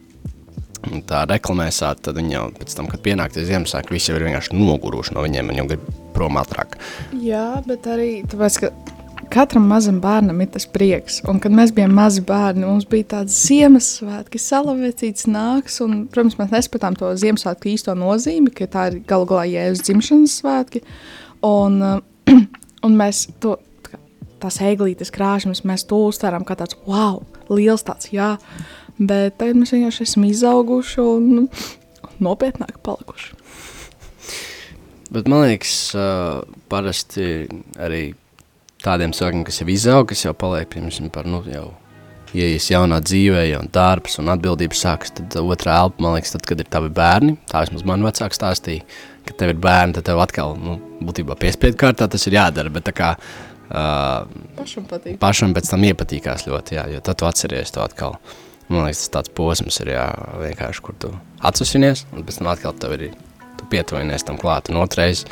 tā 1.07 1.23
reklamēsā, 1.29 1.93
tad 2.01 2.17
viņi 2.17 2.37
jau 2.37 2.47
pēc 2.57 2.77
tam, 2.79 2.89
kad 2.91 3.03
pienāk 3.05 3.37
tie 3.37 3.45
Ziemassvētki, 3.45 3.99
visi 3.99 4.11
jau 4.11 4.19
ir 4.19 4.27
vienkārši 4.31 4.57
noguruši 4.57 5.17
no 5.17 5.25
viņiem, 5.27 5.53
un 5.53 5.61
jau 5.61 5.67
grib 5.69 5.85
prom 6.17 6.41
ātrāk. 6.41 6.79
Jā, 7.21 7.61
bet 7.69 7.87
arī 7.93 8.11
tāpēc, 8.25 8.61
ka 8.65 8.73
katram 9.33 9.67
mazam 9.71 9.99
bērnam 10.03 10.41
ir 10.43 10.51
tas 10.55 10.67
prieks. 10.71 11.21
Un, 11.29 11.41
kad 11.43 11.55
mēs 11.55 11.73
bijām 11.77 11.95
mazi 11.97 12.23
bērni, 12.27 12.65
mums 12.67 12.87
bija 12.91 13.09
tāds 13.17 13.37
Ziemassvētki, 13.47 14.41
salavecīts 14.41 15.29
nāks. 15.31 15.79
Un, 15.85 16.05
protams, 16.13 16.39
mēs 16.41 16.55
nespētām 16.55 16.99
to 16.99 17.13
Ziemassvētku 17.21 17.71
īsto 17.73 17.95
nozīmi, 17.99 18.53
ka 18.55 18.69
tā 18.71 18.89
ir 18.91 19.01
galu 19.09 19.29
galā 19.31 19.47
jēzus 19.51 19.85
dzimšanas 19.89 20.37
svētki. 20.41 20.83
Un, 21.47 21.81
un 22.87 22.99
mēs 23.01 23.27
to, 23.43 23.57
tās 24.43 24.61
eglītes 24.65 25.13
krāšņas, 25.15 25.65
mēs 25.69 25.87
to 25.91 26.03
uztveram 26.09 26.47
kā 26.47 26.59
tāds 26.59 26.79
wow, 26.89 27.23
liels 27.51 27.87
tāds, 27.87 28.13
jā. 28.15 28.37
Bet 28.97 29.37
tagad 29.41 29.59
mēs 29.61 29.75
vienkārši 29.75 30.07
esam 30.07 30.25
izauguši 30.29 31.03
un 31.05 31.49
nopietnāk 32.23 32.79
palikuši. 32.85 33.35
Bet 35.13 35.29
man 35.31 35.45
liekas, 35.47 35.73
uh, 35.95 36.41
parasti 36.71 37.47
arī 37.79 38.09
tādiem 38.87 39.15
cilvēkiem, 39.17 39.43
kas 39.49 39.61
jau 39.61 39.69
izaug, 39.73 40.07
kas 40.11 40.25
jau 40.25 40.33
paliek, 40.39 40.71
piemēram, 40.73 41.11
par, 41.15 41.29
nu, 41.31 41.43
jau 41.51 41.67
ieies 42.37 42.69
jaunā 42.71 42.99
dzīvē, 43.05 43.43
jau 43.51 43.63
darbs 43.73 44.19
un 44.21 44.31
atbildības 44.33 44.83
sākas, 44.85 45.13
tad 45.17 45.37
otrā 45.41 45.81
elpa, 45.85 46.03
man 46.05 46.17
liekas, 46.17 46.35
tad, 46.35 46.47
kad 46.49 46.61
ir 46.61 46.69
tavi 46.71 46.91
bērni, 46.95 47.37
tā 47.51 47.63
vismaz 47.65 47.85
man 47.89 48.05
vecāks 48.07 48.39
stāstīja, 48.41 48.85
ka 49.27 49.37
tev 49.41 49.55
ir 49.55 49.61
bērni, 49.63 49.97
tad 49.97 50.09
tev 50.09 50.23
atkal, 50.23 50.57
nu, 50.61 50.79
būtībā 51.07 51.37
piespiedu 51.41 51.79
kārtā 51.81 52.09
tas 52.11 52.27
ir 52.29 52.39
jādara, 52.39 52.73
bet 52.73 52.87
tā 52.89 52.95
kā 52.97 53.13
uh, 53.17 54.27
pašam 54.59 54.89
patīk. 54.91 55.19
Pašam 55.23 55.55
pēc 55.57 55.71
tam 55.73 55.87
iepatīkās 55.89 56.47
ļoti, 56.49 56.79
jā, 56.79 56.87
jo 56.95 57.03
tad 57.07 57.21
tu 57.21 57.29
atceries 57.31 57.75
to 57.75 57.85
atkal. 57.85 58.19
Man 58.69 58.83
liekas, 58.83 59.05
tas 59.05 59.15
tāds 59.21 59.35
posms 59.37 59.79
ir, 59.85 59.95
jā, 59.95 60.07
vienkārši, 60.43 60.83
kur 60.83 60.97
tu 61.03 61.13
atsasinies, 61.47 62.07
un 62.13 62.27
pēc 62.27 62.41
tam 62.41 62.51
atkal 62.51 62.75
tev 62.83 62.97
ir, 62.99 63.11
tu 63.57 63.69
pietuvinies 63.73 64.27
tam 64.27 64.41
klāt, 64.41 64.73
un 64.73 64.83
otrais, 64.83 65.23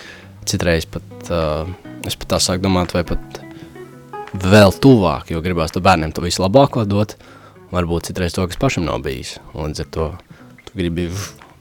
citreiz 0.49 0.87
pat, 0.87 1.33
uh, 1.33 1.67
es 2.07 2.17
pat 2.21 2.37
tā 2.37 2.43
sāku 2.43 2.65
domāt, 2.65 2.95
vai 2.95 3.03
pat 3.09 3.44
vēl 4.35 4.75
tuvāk, 4.83 5.31
jo 5.31 5.43
gribās 5.45 5.75
to 5.75 5.83
bērniem 5.85 6.13
to 6.15 6.25
visu 6.25 6.43
labāko 6.43 6.85
dot, 6.89 7.15
varbūt 7.75 8.11
citreiz 8.11 8.35
to, 8.35 8.47
kas 8.49 8.59
pašam 8.61 8.87
nav 8.89 9.03
bijis. 9.05 9.37
Līdz 9.55 9.85
ar 9.85 9.91
to 9.95 10.09
tu 10.67 10.79
gribi 10.79 11.09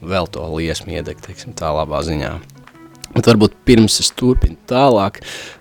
vēl 0.04 0.28
to 0.30 0.44
liesmu 0.56 0.96
iedegt, 0.96 1.24
teiksim, 1.26 1.54
tā 1.56 1.70
labā 1.74 2.02
ziņā. 2.04 2.34
Bet 3.14 3.30
varbūt 3.30 3.54
pirms 3.66 4.00
es 4.02 4.10
turpinu 4.16 4.58
tālāk, 4.70 5.20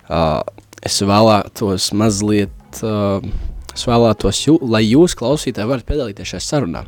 uh, 0.10 0.42
es 0.84 0.98
vēlētos 1.06 1.92
mazliet, 1.98 2.82
uh, 2.82 3.22
es 3.74 3.86
vēlētos, 3.88 4.44
jū, 4.48 4.58
lai 4.66 4.84
jūs 4.88 5.16
klausītāji 5.20 5.70
varat 5.70 5.88
piedalīties 5.88 6.34
šajā 6.34 6.46
sarunā. 6.48 6.86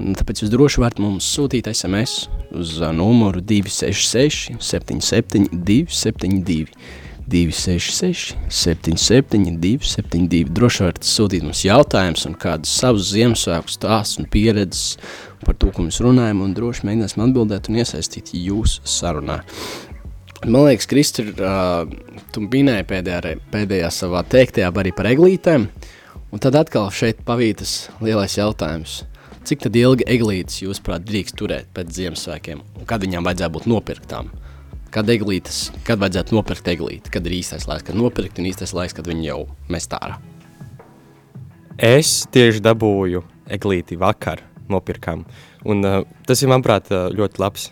Un 0.00 0.14
tāpēc 0.16 0.44
jūs 0.44 0.52
droši 0.52 0.80
varat 0.80 1.00
mums 1.02 1.26
sūtīt 1.34 1.68
SMS 1.72 2.28
uz 2.56 2.78
numuru 2.96 3.42
266 3.44 4.60
77 4.60 5.48
272 5.52 7.08
266, 7.30 8.34
77, 8.48 9.58
272. 9.62 10.50
Droši 10.56 10.82
varat 10.84 11.06
sūtīt 11.06 11.44
mums 11.46 11.62
jautājumus 11.62 12.26
un 12.26 12.34
kādus 12.40 12.72
savus 12.80 13.12
Ziemassvētku 13.12 13.74
stāstus 13.76 14.18
un 14.18 14.26
pieredzes 14.30 14.96
par 15.44 15.54
to, 15.54 15.70
ko 15.74 15.86
mēs 15.86 16.00
runājam, 16.02 16.42
un 16.44 16.56
droši 16.56 16.88
mēģināsim 16.88 17.22
atbildēt 17.24 17.70
un 17.70 17.78
iesaistīt 17.80 18.34
jūsu 18.34 18.82
sarunā. 18.88 19.40
Man 20.46 20.64
liekas, 20.66 20.88
Kristur, 20.88 21.30
uh, 21.36 21.84
tu 22.32 22.42
minēji 22.46 22.88
pēdējā, 22.88 23.36
pēdējā 23.52 23.92
savā 23.92 24.24
teiktajā 24.24 24.72
arī 24.82 24.94
par 24.96 25.10
eglītēm, 25.10 25.68
un 26.32 26.42
tad 26.42 26.56
atkal 26.56 26.88
šeit 26.94 27.22
pavītas 27.28 27.90
lielais 28.00 28.38
jautājums. 28.40 29.02
Cik 29.44 29.66
tad 29.66 29.76
ilgi 29.76 30.04
eglītes, 30.08 30.62
jūsuprāt, 30.64 31.04
drīkst 31.06 31.36
turēt 31.40 31.70
pēc 31.76 31.92
Ziemassvētkiem, 31.96 32.64
un 32.80 32.88
kad 32.88 33.04
viņām 33.04 33.28
vajadzētu 33.28 33.56
būt 33.56 33.68
nopirktām? 33.70 34.32
Kad 34.94 35.10
eglītes, 35.10 35.70
kad 35.86 36.00
vajadzētu 36.02 36.34
nopirkt 36.34 36.68
eglīti, 36.72 37.12
kad 37.14 37.26
ir 37.26 37.36
īstais 37.38 37.66
laiks, 37.70 37.86
kad 37.86 37.98
nopirkt 37.98 38.40
un 38.40 38.48
īstais 38.50 38.74
laiks, 38.76 38.94
kad 38.96 39.06
viņi 39.08 39.28
jau 39.28 39.40
mest 39.70 39.94
ārā. 39.96 40.18
Es 41.80 42.26
tieši 42.34 42.62
dabūju 42.64 43.22
eglīti 43.50 43.98
vakar 44.00 44.42
nopirkām, 44.70 45.22
un 45.66 45.86
uh, 45.86 46.02
tas 46.28 46.42
ir, 46.42 46.50
manuprāt, 46.50 46.90
ļoti 46.90 47.42
labs 47.42 47.70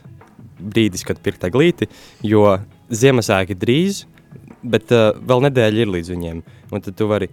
brīdis, 0.59 1.05
kad 1.07 1.21
pirkt 1.23 1.45
eglīti, 1.47 1.91
jo 2.27 2.57
Ziemassvētki 2.89 3.59
drīz, 3.59 4.07
bet 4.63 4.95
uh, 4.95 5.11
vēl 5.19 5.45
nedēļa 5.49 5.85
ir 5.85 5.93
līdz 5.93 6.15
viņiem, 6.15 6.41
un 6.73 6.85
tad 6.85 6.97
tu 6.99 7.11
vari, 7.11 7.29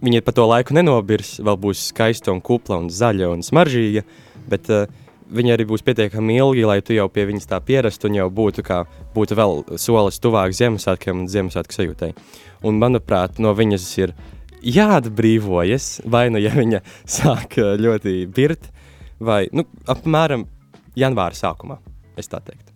viņi 0.00 0.24
pa 0.24 0.34
to 0.34 0.46
laiku 0.48 0.74
nenobirs, 0.78 1.36
vēl 1.44 1.60
būs 1.60 1.90
skaista 1.92 2.32
un 2.32 2.40
kupla 2.44 2.80
un 2.80 2.88
zaļa 2.90 3.30
un 3.34 3.44
smaržīga, 3.46 4.06
bet 4.48 4.72
uh, 4.72 4.88
viņi 5.34 5.54
arī 5.54 5.66
būs 5.68 5.84
pietiekami 5.86 6.38
ilgi, 6.40 6.64
lai 6.68 6.78
tu 6.84 6.96
jau 6.96 7.08
pie 7.12 7.26
viņas 7.28 7.48
tā 7.50 7.60
pierastu 7.64 8.08
un 8.08 8.18
jau 8.18 8.28
būtu, 8.32 8.64
kā, 8.66 8.82
būtu 9.14 9.38
vēl 9.38 9.62
solis 9.80 10.20
tuvāk 10.22 10.54
Ziemassvētkiem 10.56 11.24
un 11.24 11.28
Ziemassvētku 11.30 11.76
sajūtai. 11.76 12.12
Un, 12.66 12.80
manuprāt, 12.80 13.38
no 13.42 13.52
viņas 13.56 13.88
ir 14.00 14.14
jāatbrīvojas, 14.64 15.90
vai 16.10 16.28
nu, 16.34 16.40
ja 16.42 16.54
viņa 16.56 16.82
sāk 17.18 17.58
ļoti 17.58 18.22
birt, 18.34 18.70
vai, 19.20 19.44
nu, 19.52 19.66
apmēram 19.90 20.48
janvāra 20.98 21.38
sākumā, 21.38 21.78
es 22.18 22.30
tā 22.30 22.42
teiktu. 22.44 22.74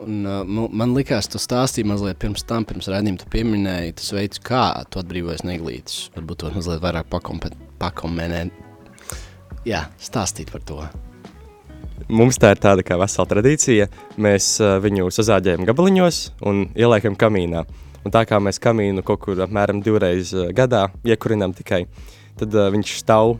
Un, 0.00 0.22
uh, 0.24 0.46
man 0.48 0.94
liekas, 0.96 1.28
tu 1.28 1.36
stāstīji 1.36 1.84
mazliet 1.90 2.16
pirms 2.22 2.46
tam, 2.48 2.64
pirms 2.64 2.88
redzējuma, 2.88 3.20
tu 3.20 3.28
pieminēji 3.34 3.98
tas 4.00 4.08
veids, 4.16 4.40
kā 4.40 4.64
tu 4.88 5.02
atbrīvojies 5.02 5.44
no 5.44 5.52
eglītes. 5.52 6.06
Varbūt 6.16 6.40
to 6.40 6.54
mazliet 6.56 6.80
vairāk 6.80 7.12
pakomentēt. 7.12 8.56
Jā, 9.68 9.84
stāstīt 10.00 10.48
par 10.54 10.64
to. 10.64 10.80
Mums 12.08 12.38
tā 12.40 12.54
ir 12.54 12.62
tāda 12.62 12.84
kā 12.86 12.96
vesela 13.00 13.28
tradīcija. 13.30 13.90
Mēs 14.22 14.54
uh, 14.62 14.78
viņu 14.82 15.10
sazāģējam 15.14 15.66
gabaliņos 15.68 16.22
un 16.48 16.64
ieliekam 16.78 17.18
kamīnā. 17.18 17.66
Un 18.00 18.14
tā 18.14 18.24
kā 18.28 18.38
mēs 18.40 18.60
kamīnu 18.62 19.04
kaut 19.04 19.20
kur 19.26 19.42
apmēram 19.44 19.82
divreiz 19.84 20.32
uh, 20.32 20.48
gadā 20.56 20.86
iekurinām 21.04 21.52
tikai, 21.58 21.84
tad 22.40 22.56
uh, 22.56 22.70
viņš 22.72 22.96
stāv 23.02 23.36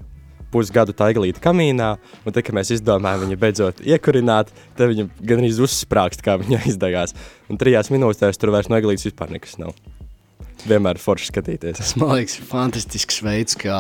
pusgadu 0.50 0.95
tā 0.97 1.11
eglīte 1.12 1.43
kamīnā, 1.43 1.93
un 2.25 2.35
tad, 2.35 2.43
kad 2.47 2.57
mēs 2.59 2.73
izdomājām 2.75 3.25
viņu 3.25 3.38
beidzot 3.40 3.83
iekurināt, 3.87 4.50
tad 4.79 4.90
viņa 4.93 5.07
gan 5.23 5.43
arī 5.43 5.52
uzsprāgst, 5.67 6.25
kā 6.26 6.37
viņa 6.43 6.64
izdegās. 6.73 7.14
Un 7.50 7.61
trijās 7.61 7.93
minūtēs 7.95 8.40
tur 8.40 8.52
vairs 8.55 8.71
no 8.71 8.79
eglītes 8.81 9.09
vispār 9.09 9.33
nekas 9.37 9.57
nav. 9.62 9.76
Vienmēr 10.69 11.00
forši 11.00 11.31
skatīties. 11.31 11.79
Tas 11.81 11.95
man 11.97 12.19
liekas, 12.19 12.37
ir 12.37 12.49
fantastisks 12.50 13.23
veids, 13.25 13.57
kā, 13.57 13.79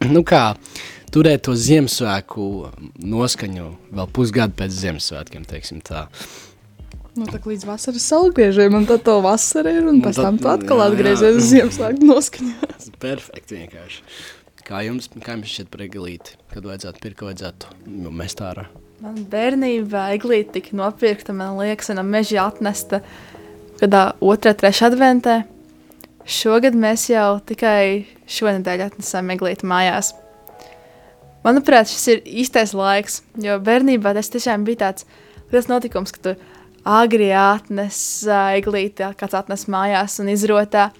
nu 0.14 0.22
kā 0.26 0.54
turēt 1.12 1.44
to 1.48 1.56
Ziemassvētku 1.58 2.44
noskaņu 3.02 3.66
vēl 3.98 4.10
pusgadu 4.14 4.56
pēc 4.58 4.76
Ziemassvētkiem. 4.78 5.44
teiksim 5.48 5.82
Tā. 5.84 6.06
Nu, 7.18 7.26
tā 7.26 7.40
kā 7.42 7.50
līdz 7.50 7.66
vasaras 7.66 8.04
saulgriežiem, 8.06 8.76
un 8.78 8.86
tad 8.88 9.02
to 9.04 9.16
vasarā 9.24 9.72
ir, 9.74 9.82
un 9.82 9.98
Un 9.98 10.04
pēc 10.04 10.20
tam 10.22 10.38
tu 10.40 10.48
atkal 10.48 10.84
atgriezies 10.86 11.40
uz 11.40 11.48
Ziemassvētku 11.50 12.06
noskaņā. 12.06 12.70
Perfekti 13.04 13.58
vienkārši. 13.58 14.04
Kā 14.70 14.84
jums, 14.86 15.08
kā 15.18 15.34
jums 15.34 15.50
šķiet 15.50 15.72
par 15.72 15.82
eglīti? 15.82 16.36
Kad 16.52 16.68
vajadzētu 16.68 17.02
pirkt, 17.02 17.24
vajadzētu 17.26 17.74
nu, 17.90 18.12
mest 18.14 18.42
ārā? 18.44 18.68
Man 19.02 19.16
bērnībā 19.32 20.10
eglīte 20.14 20.58
tika 20.58 20.76
nopirkta, 20.78 21.34
man 21.34 21.58
liekas, 21.58 21.90
no 21.96 22.04
meža 22.06 22.44
atnesta 22.44 23.00
kādā 23.80 24.10
otrā, 24.22 24.52
trešā 24.54 24.92
adventē. 24.92 25.40
Šogad 26.30 26.76
mēs 26.78 27.08
jau 27.10 27.40
tikai 27.42 28.06
šonadēļ 28.30 28.84
atnesām 28.86 29.32
eglīti 29.34 29.66
mājās. 29.66 30.12
Manuprāt, 31.42 31.88
šis 31.90 32.06
ir 32.12 32.20
īstais 32.42 32.74
laiks, 32.76 33.22
jo 33.40 33.56
bērnībā 33.64 34.12
tas 34.14 34.30
tiešām 34.30 34.66
bija 34.68 34.84
tāds 34.84 35.08
liels 35.50 35.70
notikums, 35.70 36.12
ka 36.14 36.22
tu 36.28 36.34
agri 36.86 37.32
atnes 37.34 37.98
eglīti, 38.60 39.08
kāds 39.18 39.36
atnes 39.40 39.66
mājās 39.72 40.20
un 40.22 40.30
izrotā 40.32 40.90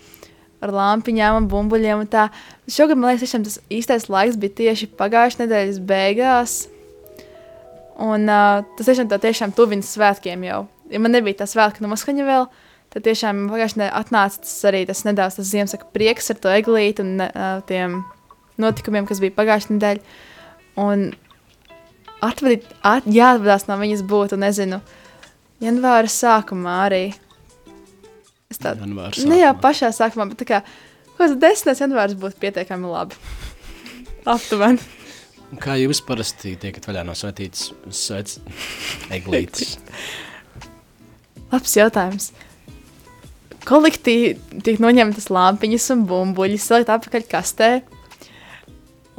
ar 0.60 0.75
lampiņām 0.75 1.38
un 1.38 1.49
bumbuļiem 1.52 2.02
un 2.02 2.10
tā. 2.10 2.26
Šogad, 2.66 2.99
man 2.99 3.12
liekas, 3.12 3.28
tiešām 3.28 3.46
tas 3.46 3.60
īstais 3.72 4.10
laiks 4.12 4.40
bija 4.40 4.58
tieši 4.64 4.90
pagājušā 4.99 5.44
nedēļas 5.44 5.82
beigās, 5.88 6.58
Un 8.00 8.25
uh, 8.32 8.62
tas 8.78 8.88
tiešām, 8.88 9.10
tā 9.10 9.18
tiešām 9.20 9.52
tuvina 9.52 9.84
svētkiem 9.84 10.44
jau. 10.46 10.64
Ja 10.90 11.00
man 11.02 11.12
nebija 11.12 11.42
tā 11.42 11.46
svētku 11.50 11.84
noskaņa 11.84 12.25
vēl, 12.25 12.46
tad 12.90 13.06
tiešām 13.06 13.47
pagājušajā 13.50 13.80
nedēļā 13.80 13.97
atnāca 14.00 14.42
tas 14.44 14.56
arī 14.70 14.85
tas 14.88 15.04
nedaudz 15.06 15.38
tas 15.38 15.50
Ziemassvētku 15.52 15.90
prieks 15.94 16.32
ar 16.32 16.40
to 16.42 16.52
eglīti 16.52 17.04
un 17.04 17.25
uh, 17.25 17.61
tiem 17.68 18.00
notikumiem, 18.61 19.09
kas 19.09 19.23
bija 19.23 19.37
pagājušajā 19.38 19.76
nedēļā. 19.76 20.18
Un 20.80 21.11
atvadīt, 22.25 22.68
at, 22.87 23.09
jāatvadās 23.11 23.66
no 23.68 23.76
viņas 23.80 24.04
būtu, 24.09 24.38
nezinu, 24.40 24.80
janvāra 25.64 26.11
sākumā 26.11 26.76
arī. 26.87 27.04
Es 28.50 28.59
tādu 28.59 28.82
Janvāra 28.85 29.26
Ne 29.30 29.38
jau 29.38 29.52
sākumā. 29.52 29.62
pašā 29.62 29.92
sākumā, 29.94 30.28
bet 30.32 30.40
tā 30.42 30.49
kā 30.49 30.62
kaut 31.16 31.20
kāds 31.20 31.37
10. 31.64 31.85
janvārs 31.85 32.16
būtu 32.18 32.40
pietiekami 32.42 32.90
labi. 32.90 33.18
Aptuveni. 34.35 34.82
Kā 35.61 35.75
jūs 35.80 35.99
parasti 36.06 36.54
tiekat 36.61 36.85
vaļā 36.87 37.02
no 37.06 37.14
svētītas 37.18 37.70
svets 37.94 38.38
eglītes? 39.11 39.78
Labs 41.50 41.75
jautājums. 41.75 42.30
Kolektīvi 43.69 44.61
tiek 44.64 44.81
noņemtas 44.83 45.29
lampiņas 45.33 45.90
un 45.95 46.07
bumbuļi, 46.09 46.57
salikt 46.61 46.93
atpakaļ 46.95 47.26
kastē, 47.31 47.71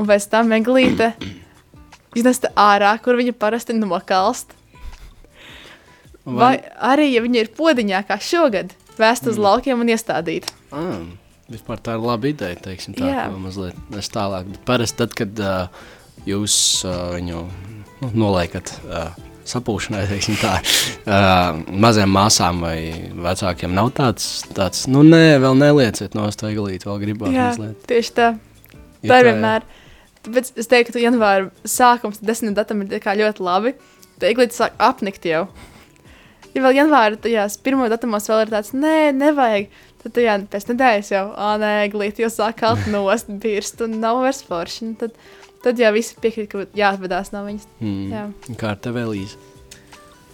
un 0.02 0.10
pēc 0.10 0.28
tam 0.32 0.50
meglīte 0.52 1.14
iznesta 2.20 2.52
ārā, 2.60 2.96
kur 3.04 3.20
viņa 3.20 3.38
parasti 3.38 3.78
nokalst. 3.78 4.58
Vai 6.26 6.60
arī, 6.78 7.08
ja 7.16 7.24
viņa 7.24 7.42
ir 7.42 7.50
podiņā, 7.58 8.04
kā 8.06 8.20
šogad, 8.22 8.76
vēst 9.00 9.26
uz 9.32 9.40
laukiem 9.42 9.82
un 9.82 9.90
iestādīt. 9.90 10.52
Ah, 10.70 11.02
vispār 11.50 11.82
tā 11.82 11.98
ir 11.98 12.06
laba 12.06 12.30
ideja, 12.30 12.60
teiksim 12.62 12.96
tā, 12.98 13.10
Jā. 13.10 13.26
ko 13.32 13.42
mazliet 13.42 13.90
nes 13.94 14.12
tālāk. 14.14 14.52
Bet 14.54 14.62
parasti 14.68 15.02
tad, 15.02 15.16
kad 15.18 15.42
uh, 15.42 15.82
jūs 16.30 16.56
uh, 16.86 17.10
viņu 17.16 17.42
nu, 17.42 18.12
noliekat 18.14 18.74
uh, 18.86 19.10
sapūšanai, 19.50 20.06
teiksim 20.12 20.38
tā, 20.42 20.58
uh, 20.62 21.62
maziem 21.72 22.12
māsām 22.14 22.62
vai 22.66 22.78
vecākiem 23.28 23.74
nav 23.78 23.92
tāds, 23.98 24.30
tāds 24.56 24.86
nu 24.92 25.04
nē, 25.08 25.40
vēl 25.44 25.58
nelieciet 25.60 26.18
no 26.18 26.28
eglīti, 26.30 26.88
vēl 26.90 27.02
gribāt 27.06 27.36
Jā, 27.36 27.52
mazliet. 27.52 27.86
tieši 27.90 28.16
tā. 28.18 28.32
Ja 29.02 29.14
tā 29.14 29.22
ir 29.22 29.32
vienmēr. 29.32 29.66
Tāpēc 30.22 30.52
es 30.62 30.70
teiktu, 30.70 30.94
ka 30.94 31.02
janvāra 31.02 31.50
sākums, 31.66 32.22
desmit 32.22 32.54
datum 32.58 32.84
ir 32.86 33.02
ļoti 33.02 33.42
labi. 33.42 33.74
Tā 34.22 34.30
eglīte 34.30 34.54
sāk 34.54 34.76
apnikt 34.78 35.26
jau. 35.26 35.48
Ja 36.52 36.66
vēl 36.66 36.82
janvāra 36.82 37.18
tajās 37.18 37.56
pirmo 37.64 37.88
datumos 37.90 38.28
vēl 38.30 38.44
ir 38.46 38.52
tāds, 38.54 38.74
nē, 38.76 39.12
nevajag. 39.18 39.72
Tad 40.02 40.16
tajā 40.18 40.36
pēc 40.52 40.68
nedēļas 40.72 41.12
jau, 41.14 41.26
ah, 41.38 41.56
nē, 41.62 41.72
eglīte 41.88 42.24
jau 42.24 42.30
sāk 42.34 42.60
kalt 42.62 42.88
nost, 42.92 43.30
birst 43.44 43.82
un 43.86 44.00
nav 44.02 44.22
vairs 44.24 44.42
forši. 44.46 44.92
Nu, 44.92 44.98
Tad, 45.02 45.18
tad 45.66 45.80
jau 45.82 45.92
visi 45.96 46.18
piekrīt, 46.22 46.50
ka 46.52 46.66
jāatvadās 46.78 47.32
no 47.36 47.46
viņas. 47.48 47.68
Jā. 47.82 48.28
Mm. 48.30 48.60
Kā 48.60 48.74
ar 48.74 48.82
tevi, 48.84 49.06
Elīze? 49.06 49.40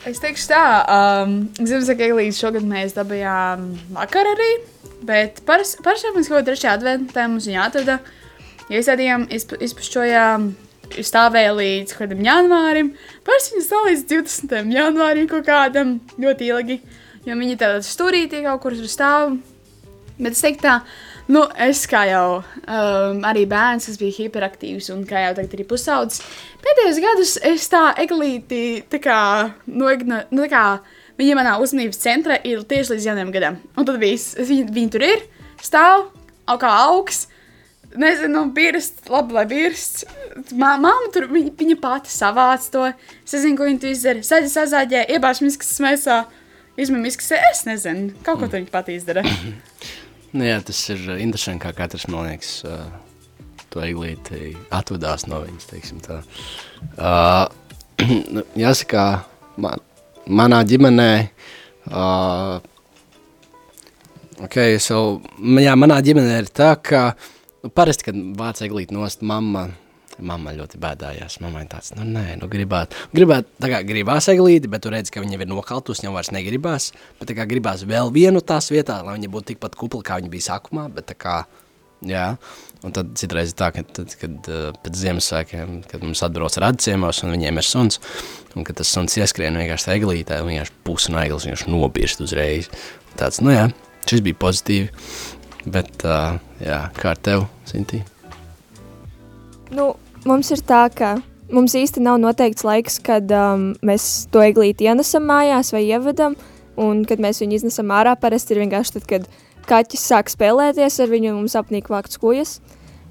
Es 0.08 0.22
teikšu 0.24 0.46
tā, 0.52 0.64
um, 0.94 1.34
Ziemassvētku 1.58 2.06
eglītes 2.06 2.40
šogad 2.40 2.68
mēs 2.68 2.94
dabījām 2.96 3.66
vakar 3.98 4.30
arī, 4.30 4.52
bet 5.08 5.42
parasti 5.48 5.82
mēs 5.84 6.30
kaut 6.30 6.38
kādā 6.38 6.46
trešajā 6.52 6.76
adventā 6.78 7.26
mums 7.28 7.50
viņa 7.50 7.66
atrada. 7.66 7.98
Iestādījām, 8.68 9.26
izp 9.36 9.56
izpušķojām, 9.64 10.48
stāvēja 10.96 11.52
līdz 11.58 11.94
kaut 11.96 12.06
kādam 12.06 12.24
janvārim. 12.26 12.94
Parasti 13.28 13.56
viņa 13.56 13.66
stāv 13.66 13.90
līdz 13.90 14.06
20. 14.14 14.72
janvārim 14.76 15.28
kaut 15.32 15.48
kādam 15.48 15.98
ļoti 16.20 16.50
ilgi, 16.54 16.80
jo 17.28 17.38
viņi 17.42 17.60
tādā 17.60 17.84
stūrītī 17.86 18.44
kaut 18.46 18.64
kur 18.64 18.78
stāv. 18.88 19.38
Bet 20.18 20.34
es 20.34 20.42
teiktu, 20.42 20.64
tā, 20.66 20.80
nu, 21.32 21.44
es 21.68 21.84
kā 21.90 22.04
jau 22.10 22.40
um, 22.40 23.24
arī 23.28 23.46
bērns, 23.50 23.90
kas 23.90 24.00
bija 24.02 24.16
hiperaktīvs 24.22 24.92
un 24.94 25.04
kā 25.08 25.26
jau 25.26 25.34
tagad 25.40 25.56
arī 25.58 25.66
pusaudzis, 25.70 26.24
pēdējos 26.64 27.02
gados 27.04 27.34
es 27.52 27.68
tā 27.72 27.84
eglīti, 28.04 28.84
tā 28.92 29.02
kā, 29.04 29.20
noigno, 29.68 30.24
nu, 30.32 30.46
tā 30.46 30.52
kā 30.54 30.66
viņa 31.18 31.40
manā 31.40 31.56
uzmanības 31.64 32.02
centrā 32.02 32.38
ir 32.48 32.62
tieši 32.68 32.94
līdz 32.94 33.10
jaunajam 33.10 33.34
gadam. 33.34 33.58
Un 33.78 33.88
tad 33.88 34.00
viss, 34.02 34.38
viņi, 34.38 34.70
viņi 34.74 34.94
tur 34.94 35.08
ir, 35.08 35.26
stāv, 35.64 36.08
au 36.48 36.62
kā 36.62 36.72
augs. 36.86 37.26
Nezinu, 37.98 38.44
birst, 38.54 39.00
labi, 39.10 39.34
lai 39.34 39.46
birst. 39.50 40.04
Māma 40.60 40.92
tur, 41.16 41.30
viņa, 41.32 41.54
viņa 41.58 41.78
pati 41.82 42.12
savāc 42.12 42.68
to. 42.74 42.84
Es 43.24 43.34
nezinu, 43.38 43.58
ko 43.58 43.70
viņa 43.70 43.82
tur 43.82 43.94
izdara. 43.94 44.26
Saģi 44.28 44.52
sazāģē, 44.52 45.06
iebāž 45.16 45.42
miskas 45.46 45.72
smēsā, 45.80 46.20
izmēm 46.78 47.08
miskas, 47.08 47.32
es 47.40 47.64
nezinu. 47.66 48.12
Kaut 48.28 48.44
ko 48.44 48.52
tur 48.52 48.60
viņa 48.60 48.74
pati 48.76 49.00
izdara. 49.00 49.24
Nu, 50.34 50.44
jā, 50.44 50.58
tas 50.66 50.80
ir 50.92 51.04
uh, 51.08 51.20
interesanti, 51.24 51.62
kā 51.64 51.72
katrs, 51.76 52.08
man 52.12 52.28
liekas, 52.28 52.58
uh, 52.68 52.88
to 53.72 53.80
eglīti 53.86 54.52
atvadās 54.76 55.24
no 55.32 55.40
viņas. 55.46 56.12
Uh, 56.98 57.46
jāsaka, 58.66 59.06
man, 59.64 59.84
manā 60.28 60.60
ģimenē, 60.68 61.12
uh, 61.92 62.60
ok, 64.44 64.60
so, 64.84 65.02
jā, 65.64 65.76
manā 65.80 66.02
ģimenē 66.04 66.42
ir 66.44 66.52
tā, 66.52 66.74
ka 66.76 67.10
nu, 67.64 67.72
parasti, 67.72 68.10
kad 68.10 68.20
vāc 68.40 68.60
eglīti 68.68 68.98
nost, 68.98 69.24
mamma, 69.24 69.70
mamma 70.24 70.54
ļoti 70.56 70.80
bēdājās. 70.82 71.40
Mamma 71.44 71.64
ir 71.64 71.70
tāds, 71.72 71.94
nu 71.98 72.06
nē, 72.08 72.38
nu 72.42 72.50
gribētu, 72.52 72.98
gribētu, 73.16 73.52
tā 73.62 73.72
kā 73.72 73.82
gribās 73.88 74.30
eglīti, 74.32 74.70
bet 74.72 74.84
tu 74.86 74.92
redzi, 74.94 75.14
ka 75.14 75.24
viņa 75.24 75.40
ir 75.40 75.50
nokaltus, 75.50 76.02
viņam 76.02 76.18
vairs 76.18 76.34
negribās, 76.36 76.92
bet 77.20 77.32
tā 77.32 77.38
kā 77.38 77.48
gribās 77.50 77.86
vēl 77.88 78.12
vienu 78.14 78.42
tās 78.42 78.72
vietā, 78.74 79.00
lai 79.06 79.18
viņa 79.18 79.32
būtu 79.34 79.54
tikpat 79.54 79.78
kupla, 79.80 80.04
kā 80.06 80.20
viņa 80.22 80.34
bija 80.34 80.48
sākumā, 80.50 80.88
bet 80.94 81.10
tā 81.12 81.18
kā, 81.20 81.38
jā, 82.06 82.28
un 82.86 82.96
tad 82.96 83.14
citreiz 83.20 83.54
tā, 83.58 83.70
ka 83.76 83.86
tad, 83.86 84.14
kad 84.22 84.52
uh, 84.52 84.68
pēc 84.84 85.00
Ziemassvētkiem, 85.04 85.80
kad 85.92 86.06
mums 86.06 86.24
atbrauc 86.26 86.58
radciemos 86.62 87.24
un 87.26 87.34
viņiem 87.36 87.62
ir 87.62 87.68
suns, 87.68 88.02
un 88.56 88.68
kad 88.68 88.80
tas 88.82 88.92
suns 88.94 89.18
ieskrien 89.20 89.58
vienkārši 89.58 89.94
eglītē, 89.98 90.42
un 90.42 90.54
vienkārši 90.54 90.78
pusi 90.88 91.14
no 91.14 91.22
eglis 91.22 91.48
vienkārši 91.48 91.74
nobirst 91.74 92.26
uzreiz. 92.26 92.70
Tāds, 93.18 93.42
nu 93.42 93.54
jā, 93.54 93.66
šis 94.10 94.22
bija 94.26 94.38
pozitīvi, 94.44 94.92
bet, 95.74 96.06
uh, 96.06 96.38
jā, 96.62 96.84
kā 96.98 97.16
ar 97.16 97.26
tev, 97.26 97.50
Sintī? 97.70 98.04
Nu, 99.74 99.96
mums 100.28 100.52
ir 100.54 100.62
tā, 100.68 100.86
ka 100.94 101.18
mums 101.54 101.76
īsti 101.78 102.04
nav 102.04 102.20
noteikts 102.22 102.66
laiks, 102.68 103.00
kad 103.04 103.32
um, 103.34 103.72
mēs 103.86 104.28
to 104.34 104.44
eglīti 104.44 104.88
ienesam 104.90 105.28
mājās 105.30 105.74
vai 105.76 105.86
ievedam. 105.88 106.38
Un, 106.78 107.02
kad 107.10 107.22
mēs 107.24 107.42
viņu 107.42 107.58
iznesam 107.58 107.90
ārā, 107.96 108.14
parasti 108.20 108.54
ir 108.54 108.62
vienkārši 108.62 109.00
tad, 109.00 109.08
kad 109.10 109.24
kaķis 109.68 110.04
sāk 110.12 110.30
spēlēties 110.30 111.00
ar 111.02 111.10
viņu, 111.10 111.32
un 111.32 111.40
mums 111.42 111.58
apnīk 111.58 111.90
vākt 111.90 112.14
skojas. 112.14 112.60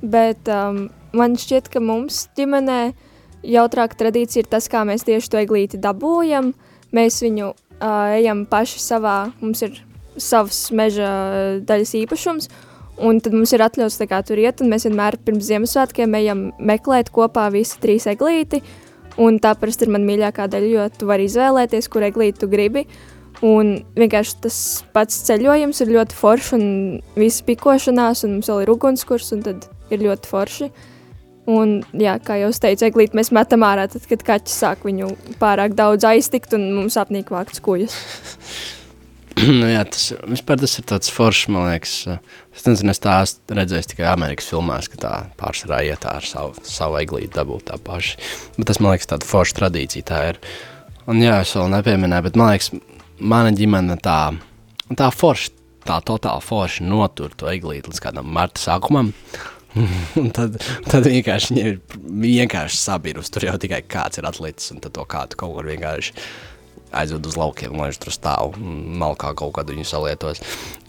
Bet 0.05 0.47
um, 0.53 0.87
man 1.17 1.35
šķiet, 1.41 1.73
ka 1.73 1.83
mums 1.83 2.27
ģimenē 2.39 2.81
jautrāka 3.47 3.99
tradīcija 3.99 4.45
ir 4.45 4.51
tas, 4.53 4.69
kā 4.71 4.85
mēs 4.87 5.07
tieši 5.09 5.33
to 5.33 5.41
eglīti 5.43 5.83
dabūjam. 5.83 6.53
Mēs 6.95 7.19
viņu 7.25 7.51
uh, 7.51 8.15
ejam 8.15 8.45
paši 8.49 8.81
savā, 8.83 9.19
mums 9.43 9.65
ir 9.67 9.81
savs 10.23 10.69
meža 10.77 11.11
uh, 11.11 11.51
daļas 11.67 11.97
īpašums, 12.05 12.51
Un 13.05 13.19
tad 13.21 13.35
mums 13.37 13.53
ir 13.53 13.61
atļauts 13.61 13.99
tur 14.01 14.41
iet, 14.41 14.63
un 14.63 14.71
mēs 14.73 14.87
vienmēr 14.89 15.19
pirms 15.21 15.51
Ziemassvētkiem 15.51 16.15
ejam 16.17 16.47
meklēt 16.57 17.11
kopā 17.13 17.51
visi 17.53 17.77
trīs 17.83 18.07
eglīti. 18.09 18.63
Un 19.21 19.39
tā 19.41 19.55
parasti 19.57 19.85
ir 19.85 19.93
mana 19.93 20.09
mīļākā 20.09 20.47
daļa, 20.53 20.71
jo 20.73 20.89
tu 20.93 21.09
vari 21.09 21.29
izvēlēties, 21.29 21.89
kur 21.93 22.05
eglīti 22.05 22.41
tu 22.41 22.49
gribi. 22.53 22.87
Un 23.45 23.75
vienkārši 23.97 24.37
tas 24.47 24.59
pats 24.97 25.19
ceļojums 25.29 25.81
ir 25.85 25.93
ļoti 25.93 26.17
foršs, 26.17 26.53
un 26.57 26.67
viss 27.21 27.45
pikošanās, 27.45 28.25
un 28.25 28.39
mums 28.39 28.49
vēl 28.49 28.65
ir 28.65 28.73
ugunskurs, 28.73 29.33
un 29.37 29.45
tad 29.45 29.69
ir 29.93 30.05
ļoti 30.05 30.33
forši. 30.33 30.71
Un, 31.53 31.77
jā, 31.95 32.17
kā 32.27 32.41
jau 32.41 32.49
teicu, 32.51 32.89
eglīti 32.89 33.17
mēs 33.17 33.31
metam 33.37 33.63
ārā, 33.63 33.87
tad, 33.93 34.09
kad 34.09 34.25
kaķis 34.27 34.57
sāk 34.65 34.89
viņu 34.89 35.13
pārāk 35.39 35.77
daudz 35.79 36.09
aiztikt 36.09 36.57
un 36.57 36.73
mums 36.75 36.97
apnīk 36.99 37.31
vākt 37.31 37.61
skujas. 37.61 38.01
nu, 39.61 39.67
jā, 39.69 39.83
tas, 39.93 40.07
vispār 40.25 40.61
tas 40.63 40.79
ir 40.81 40.87
tāds 40.89 41.11
foršs, 41.13 41.51
man 41.53 41.67
liekas. 41.69 41.97
Es 42.57 42.65
nezinu, 42.65 42.95
es 42.95 43.03
tā 43.05 43.19
esmu 43.25 43.59
redzējis 43.59 43.91
tikai 43.91 44.07
Amerikas 44.09 44.49
filmās, 44.49 44.89
ka 44.89 45.01
tā 45.03 45.13
pārsvarā 45.41 45.83
iet 45.85 46.07
ar 46.09 46.25
savu, 46.25 46.55
savu 46.65 46.97
eglīti 47.03 47.35
dabūt 47.35 47.67
tā 47.69 47.77
paši. 47.77 48.17
Bet 48.57 48.71
tas, 48.71 48.81
man 48.81 48.95
liekas, 48.95 49.11
tāda 49.11 49.29
forša 49.29 49.59
tradīcija 49.61 50.09
tā 50.09 50.23
ir. 50.31 50.41
Un 51.11 51.21
jā, 51.21 51.37
es 51.45 51.53
vēl 51.53 51.69
nepieminēju, 51.75 52.27
bet 52.31 52.41
man 52.41 52.55
liekas, 52.55 52.71
mana 53.21 53.53
ģimene 53.57 53.99
tā, 54.03 54.21
tā 54.97 55.11
forša, 55.13 55.53
tā 55.87 56.01
totāli 56.09 56.43
forša 56.43 56.89
notur 56.89 57.37
to 57.37 57.53
eglīti 57.53 57.93
līdz 57.93 58.03
kādam 58.09 58.33
marta 58.33 58.63
sākumam. 58.63 59.13
un 60.21 60.33
tad, 60.33 60.57
tad 60.89 61.05
vienkārši 61.13 61.53
viņi 61.53 61.67
ir 61.75 61.81
vienkārši 62.25 62.81
sabirus. 62.81 63.29
Tur 63.29 63.51
jau 63.51 63.59
tikai 63.61 63.85
kāds 63.85 64.17
ir 64.17 64.29
atlicis, 64.33 64.73
un 64.73 64.81
to 64.81 65.05
kādu 65.05 65.37
kaut 65.37 65.59
kur 65.59 65.69
vienkārši 65.69 66.17
aizved 66.97 67.27
uz 67.29 67.37
laukiem, 67.39 67.77
lai 67.77 67.91
viņš 67.91 68.01
tur 68.03 68.15
stāv. 68.15 68.57
Malkā 69.03 69.33
kaut 69.39 69.55
kādu 69.59 69.77
viņu 69.77 69.87
salietos, 69.89 70.43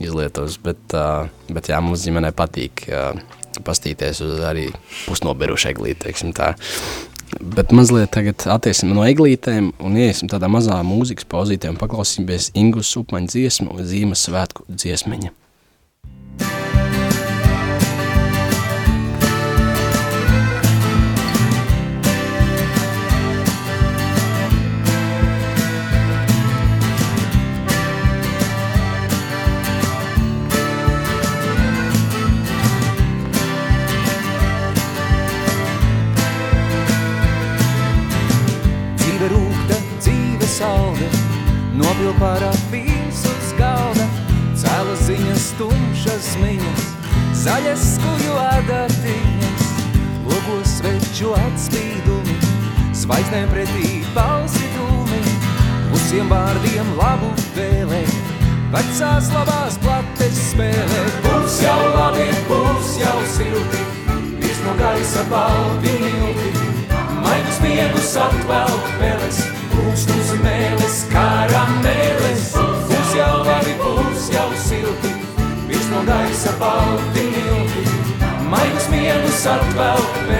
izlietos. 0.03 0.59
Bet, 0.63 0.81
uh, 0.95 1.27
bet 1.51 1.71
jā, 1.71 1.81
mums 1.83 2.05
ģimenē 2.07 2.33
patīk 2.37 2.87
uh, 2.89 3.19
pastīties 3.65 4.21
uz 4.25 4.41
arī 4.45 4.69
pusnobirušu 5.07 5.71
eglīti, 5.73 6.03
teiksim 6.07 6.33
tā. 6.37 6.53
Bet 7.41 7.73
mazliet 7.75 8.13
tagad 8.15 8.45
attiesim 8.49 8.93
no 8.95 9.03
eglītēm 9.03 9.73
un 9.83 9.97
iesim 9.99 10.29
tādā 10.31 10.47
mazā 10.51 10.77
mūzikas 10.87 11.27
pauzītē 11.27 11.73
un 11.73 11.79
paklausīsimies 11.81 12.53
Ingus 12.57 12.93
Upaņa 12.99 13.33
dziesmu 13.33 13.81
Zīmes 13.83 14.23
svētku 14.29 14.63
dziesmiņa. 14.71 15.33
Miegus 79.77 79.97
atvelk 79.97 80.36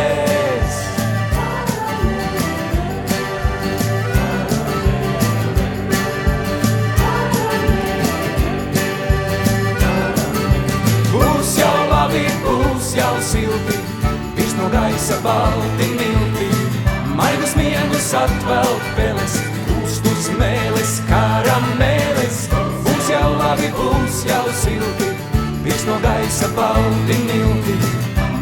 Būs 11.11 11.57
jau 11.57 11.89
labi, 11.89 12.25
būs 12.45 12.95
jau 12.95 13.15
silti, 13.21 13.79
virs 14.35 14.55
no 14.57 14.69
gaisa 14.69 15.19
balti 15.23 15.89
milti. 15.97 16.49
Maigus 17.15 17.55
miegus 17.55 18.13
atvelk 18.13 18.93
peles, 18.95 19.39
kūst 19.67 20.05
uz 20.05 20.29
mēles, 20.39 20.99
karameles. 21.09 22.47
Būs 22.85 23.09
jau 23.11 23.31
labi, 23.37 23.71
būs 23.77 24.25
jau 24.27 24.45
silti, 24.63 25.10
virs 25.71 25.85
no 25.85 25.99
gaisa 25.99 26.47
balti 26.55 27.17
milti. 27.27 27.75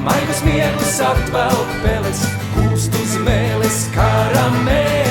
Maigus 0.05 0.41
miegus 0.45 0.97
atvelk 1.09 1.75
peles, 1.83 2.25
kūst 2.55 2.97
uz 3.03 3.19
mēles, 3.27 3.85
karameles. 3.93 5.08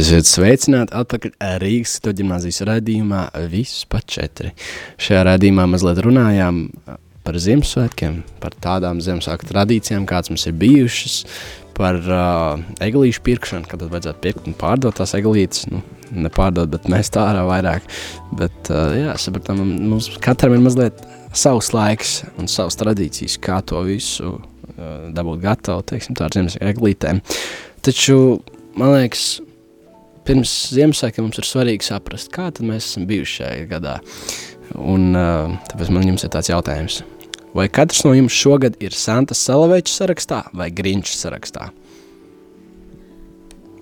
Esiet 0.00 0.24
sveicināti 0.24 0.94
atpakaļ 0.96 1.58
Rīgas 1.60 1.98
to 2.00 2.12
ģimnāzijas 2.16 2.62
raidījumā 2.64 3.26
visus 3.52 3.82
pa 3.90 3.98
četri. 4.00 4.54
Šajā 5.02 5.26
raidījumā 5.26 5.66
mazliet 5.68 5.98
runājām 6.06 6.60
par 7.26 7.36
Ziemassvētkiem, 7.44 8.14
par 8.40 8.54
tādām 8.64 9.02
Ziemassvētku 9.04 9.50
tradīcijām, 9.50 10.06
kādas 10.08 10.32
mums 10.32 10.46
ir 10.48 10.54
bijušas, 10.62 11.16
par 11.76 11.98
uh, 12.00 12.62
eglīšu 12.80 13.24
pirkšanu, 13.26 13.68
kad 13.68 13.82
tad 13.82 13.92
vajadzētu 13.92 14.22
pirkt 14.24 14.48
un 14.48 14.56
pārdot 14.62 14.96
tās 14.96 15.12
eglītes, 15.18 15.66
nu, 15.68 15.82
nepārdot, 16.28 16.70
bet 16.72 16.88
mēs 16.88 17.12
tā 17.12 17.26
ārā 17.34 17.44
vairāk. 17.50 17.92
Bet, 18.40 18.56
uh, 18.72 18.94
jā, 18.96 19.18
sapratām, 19.20 19.60
mums 19.90 20.08
katram 20.24 20.56
ir 20.56 20.64
mazliet 20.64 21.04
savs 21.36 21.74
laiks 21.76 22.22
un 22.40 22.48
savas 22.48 22.80
tradīcijas, 22.80 23.36
kā 23.44 23.60
to 23.68 23.84
visu 23.90 24.32
uh, 24.38 25.12
dabūt 25.12 25.44
gatavu, 25.44 25.84
teiksim, 25.92 26.16
tā 26.16 26.30
ar 26.30 26.40
Ziemassvētku 26.40 26.72
eglītēm. 26.72 27.22
Taču, 27.84 28.18
man 28.80 28.96
liekas, 28.96 29.28
pirms 30.28 30.52
Ziemassvētkiem 30.74 31.26
mums 31.26 31.40
ir 31.40 31.48
svarīgi 31.48 31.86
saprast, 31.86 32.30
kā 32.34 32.50
mēs 32.60 32.90
esam 32.92 33.06
bijuši 33.10 33.40
šajā 33.40 33.66
gadā. 33.70 33.96
Un, 34.78 35.10
uh, 35.18 35.56
tāpēc 35.72 35.90
man 35.94 36.06
jums 36.06 36.24
ir 36.24 36.32
tāds 36.32 36.52
jautājums. 36.52 37.00
Vai 37.56 37.66
katrs 37.72 38.04
no 38.06 38.12
jums 38.14 38.34
šogad 38.36 38.76
ir 38.82 38.94
Santas 38.94 39.40
Salaveča 39.42 39.90
sarakstā 39.90 40.44
vai 40.54 40.68
Grinča 40.70 41.16
sarakstā? 41.18 41.72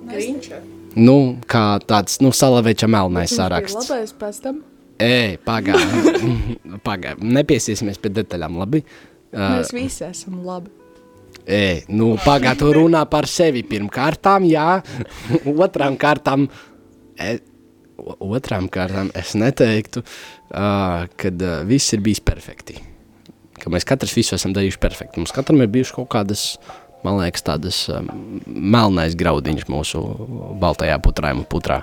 Grinča. 0.08 0.62
Nu, 0.96 1.36
kā 1.46 1.76
tāds, 1.84 2.16
nu, 2.24 2.32
Salaveča 2.32 2.88
melnais 2.88 3.34
saraksts. 3.36 3.90
Labais 3.90 4.14
pēc 4.16 4.40
tam. 4.46 4.62
Ej, 4.98 5.36
pagaidi, 5.46 6.40
pagaidi, 6.88 7.28
nepiesiesimies 7.36 8.00
pie 8.02 8.10
detaļām, 8.16 8.56
labi? 8.58 8.82
Mēs 9.30 9.70
visi 9.76 10.02
esam 10.08 10.40
labi. 10.46 10.72
Ej, 11.48 11.86
nu, 11.88 12.10
pagaidi, 12.20 12.60
tu 12.60 12.72
runā 12.76 13.00
par 13.08 13.24
sevi 13.30 13.62
pirmkārtām, 13.64 14.44
jā, 14.50 14.82
otrām 15.64 15.96
kārtām, 16.00 16.44
e, 17.16 17.38
otrām 18.20 18.68
kārtām 18.72 19.08
es 19.16 19.32
neteiktu, 19.38 20.02
uh, 20.04 21.06
kad 21.16 21.40
uh, 21.40 21.62
viss 21.68 21.96
ir 21.96 22.04
bijis 22.04 22.20
perfekti. 22.20 22.76
Ka 23.58 23.72
mēs 23.72 23.88
katrs 23.88 24.12
visu 24.14 24.36
esam 24.36 24.52
darījuši 24.54 24.82
perfekti. 24.82 25.18
Mums 25.22 25.32
katram 25.34 25.64
ir 25.64 25.72
bijušas 25.72 25.96
kaut 25.96 26.12
kādas 26.12 26.44
man 27.04 27.18
liekas, 27.20 27.44
tādas 27.46 27.78
um, 27.92 28.08
melnais 28.46 29.14
graudiņš 29.18 29.66
mūsu 29.70 30.00
baltajā 30.60 30.98
putrājuma 31.02 31.46
putrā. 31.50 31.80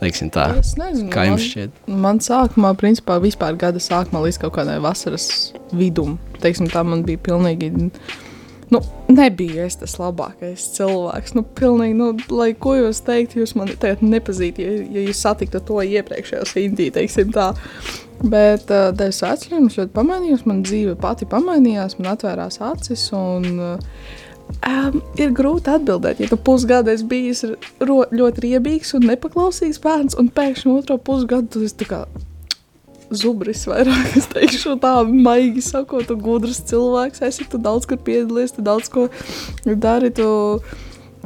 Teiksim 0.00 0.30
tā. 0.34 0.50
Es 0.60 0.74
nezinu, 0.80 1.08
Kā 1.12 1.26
jums 1.28 1.40
man- 1.40 1.48
šķiet? 1.48 1.80
Man 2.04 2.20
sākumā, 2.24 2.74
principā, 2.78 3.18
vispār 3.22 3.56
gada 3.60 3.80
sākumā 3.82 4.24
līdz 4.26 4.40
kaut 4.42 4.56
kādai 4.58 4.76
vasaras 4.84 5.28
vidum, 5.72 6.18
teiksim, 6.42 6.68
tā 6.72 6.82
man 6.86 7.04
bija 7.06 7.22
pilnīgi. 7.24 7.90
Nu, 8.74 8.80
nebija 9.06 9.68
es 9.68 9.76
tas 9.78 9.94
labākais 10.00 10.64
cilvēks. 10.74 11.36
Nu, 11.36 11.44
pilnīgi, 11.58 11.94
nu, 12.00 12.10
lai 12.34 12.50
ko 12.58 12.74
jūs 12.74 13.04
teiktu, 13.06 13.44
jūs 13.44 13.54
mani 13.58 13.76
tagad 13.78 14.02
nepazīstat, 14.02 14.58
ja, 14.58 14.80
ja 14.96 15.04
jūs 15.06 15.20
satiktu 15.22 15.60
to 15.68 15.78
iepriekšējā 15.84 16.42
simtī, 16.50 16.88
teiksim 16.94 17.30
tā. 17.34 17.52
Bet 18.24 18.70
uh, 18.72 18.90
dēļ 18.96 19.14
svētceļiem 19.14 19.70
es 19.70 19.78
ļoti 19.78 19.94
pamainījos, 19.94 20.44
man 20.50 20.64
dzīve 20.66 20.96
pati 20.98 21.28
pamainījās, 21.30 21.98
man 22.00 22.14
atvērās 22.16 22.60
acis. 22.72 23.08
Un, 23.14 23.50
uh, 23.62 24.22
Um, 24.64 24.98
ir 25.16 25.32
grūti 25.32 25.72
atbildēt, 25.72 26.20
ja 26.20 26.28
tu 26.28 26.36
pusgadu 26.36 26.92
esi 26.92 27.04
bijis 27.08 27.40
ļoti 27.80 28.44
riebīgs 28.44 28.92
un 28.96 29.06
nepaklausīgs 29.08 29.80
bērns, 29.82 30.18
un 30.20 30.28
pēkšņi 30.32 30.72
otro 30.72 30.98
pusgadu 31.00 31.48
tu 31.52 31.64
esi 31.64 31.88
kā 31.88 32.04
zubris 33.12 33.66
vairāk. 33.68 34.16
Es 34.20 34.28
teikšu, 34.32 34.76
tā 34.82 34.94
maigi 35.08 35.62
sakot, 35.64 36.06
tu 36.08 36.16
gudrs 36.20 36.62
cilvēks, 36.70 37.22
esi 37.26 37.46
tu 37.50 37.60
daudz 37.62 37.88
kur 37.90 38.00
piedalies, 38.00 38.54
tu 38.56 38.64
daudz 38.64 38.90
ko 38.92 39.08
dari. 39.64 40.12
Tu... 40.14 40.26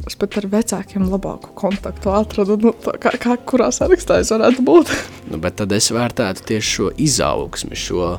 Es 0.06 0.14
pat 0.16 0.36
ar 0.38 0.46
vecākiem 0.48 1.08
labāku 1.10 1.50
kontaktu 1.58 2.12
atradu, 2.14 2.54
nu, 2.62 2.70
kā, 3.02 3.10
kā 3.20 3.34
kurā 3.42 3.66
sarakstā 3.74 4.20
es 4.22 4.30
varētu 4.32 4.62
būt. 4.64 4.92
Nu, 5.28 5.40
bet 5.42 5.58
tad 5.58 5.74
es 5.74 5.90
vērtētu 5.92 6.46
tieši 6.48 6.70
šo 6.76 6.86
izaugsmi, 7.02 7.76
šo, 7.76 8.12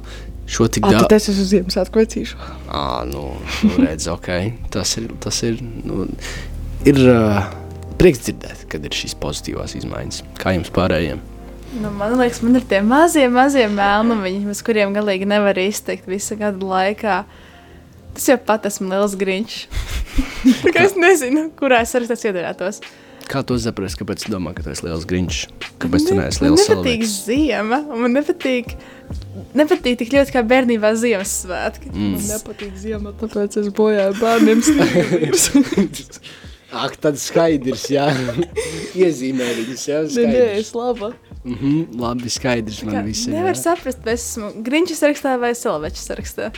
šo 0.44 0.68
tik 0.70 0.84
daudz. 0.84 1.08
tad 1.08 1.16
es 1.16 1.30
esmu 1.32 1.48
Ziemassvētku 1.54 2.04
vecīšu. 2.04 2.38
Ah, 2.68 3.00
nu, 3.10 3.32
nu 3.64 3.80
redz, 3.80 4.10
ok. 4.12 4.30
Tas 4.76 4.92
ir, 5.00 5.08
tas 5.24 5.40
ir, 5.48 5.64
nu, 5.88 6.06
ir 6.90 7.02
uh, 7.08 7.48
prieks 7.98 8.28
dzirdēt, 8.28 8.68
kad 8.70 8.86
ir 8.86 9.00
šīs 9.00 9.18
pozitīvās 9.24 9.80
izmaiņas. 9.80 10.24
Kā 10.44 10.54
jums 10.60 10.76
pārējiem? 10.76 11.24
Nu, 11.70 11.92
man 11.94 12.16
liekas, 12.18 12.42
man 12.42 12.58
ir 12.58 12.64
tie 12.66 12.80
mazie, 12.82 13.28
mazie 13.30 13.68
melnumiņi, 13.70 14.48
bez 14.50 14.64
kuriem 14.66 14.96
galīgi 14.96 15.28
nevar 15.30 15.58
izteikt 15.62 16.10
visu 16.10 16.38
gadu 16.40 16.72
laikā. 16.72 17.20
Tas 18.18 18.26
jau 18.32 18.40
pat 18.42 18.66
esmu 18.70 18.90
liels 18.90 19.14
grīņš. 19.20 19.60
Es 20.80 20.96
nezinu, 20.98 21.50
kurā 21.60 21.82
es 21.86 21.92
arī 21.96 22.08
tas 22.10 22.24
iedarētos. 22.26 22.80
Kā 23.30 23.44
to 23.46 23.56
saprast, 23.62 24.00
kāpēc 24.00 24.24
tu 24.26 24.32
domā, 24.34 24.56
ka 24.58 24.64
tu 24.66 24.72
esi 24.72 24.88
liels 24.88 25.06
grīņš? 25.08 25.40
Kāpēc 25.84 26.08
tu 26.08 26.16
Man 26.16 26.24
neesi 26.26 26.42
man 26.42 26.48
liels 26.48 26.64
nepatīk 26.66 27.04
cilvēks? 27.04 27.16
ziema, 27.28 27.80
un 27.86 28.02
man 28.04 28.16
nepatīk, 28.18 28.72
nepatīk 29.60 30.00
tik 30.02 30.16
ļoti 30.16 30.34
kā 30.34 30.44
bērnībā 30.50 30.92
Ziemassvētki. 30.98 31.92
Mm. 31.94 32.16
Nepatīk 32.32 32.74
ziemā, 32.82 33.14
tāpēc 33.22 33.60
es 33.62 33.70
bojāju 33.78 34.18
bērniem 34.24 34.64
sniegums. 34.66 35.50
Ak, 36.84 36.98
tad 37.02 37.22
skaidrs, 37.22 37.88
jā. 37.94 38.10
Iezīmē 39.00 39.54
viņus, 39.62 39.86
jā, 39.90 40.02
Nē, 40.18 40.26
nē, 40.34 40.44
es 40.64 40.74
laba. 40.78 41.14
Mhm, 41.46 42.00
labi, 42.00 42.30
skaidrs 42.30 42.82
man 42.84 43.06
viss 43.06 43.28
ir. 43.28 43.34
Nevar 43.38 43.56
jā. 43.56 43.62
saprast, 43.62 44.02
vai 44.04 44.18
esmu 44.18 44.50
Grīņš 44.66 44.98
sarakstā 45.00 45.38
vai 45.40 45.54
Cilvēča 45.56 46.02
sarakstā. 46.04 46.50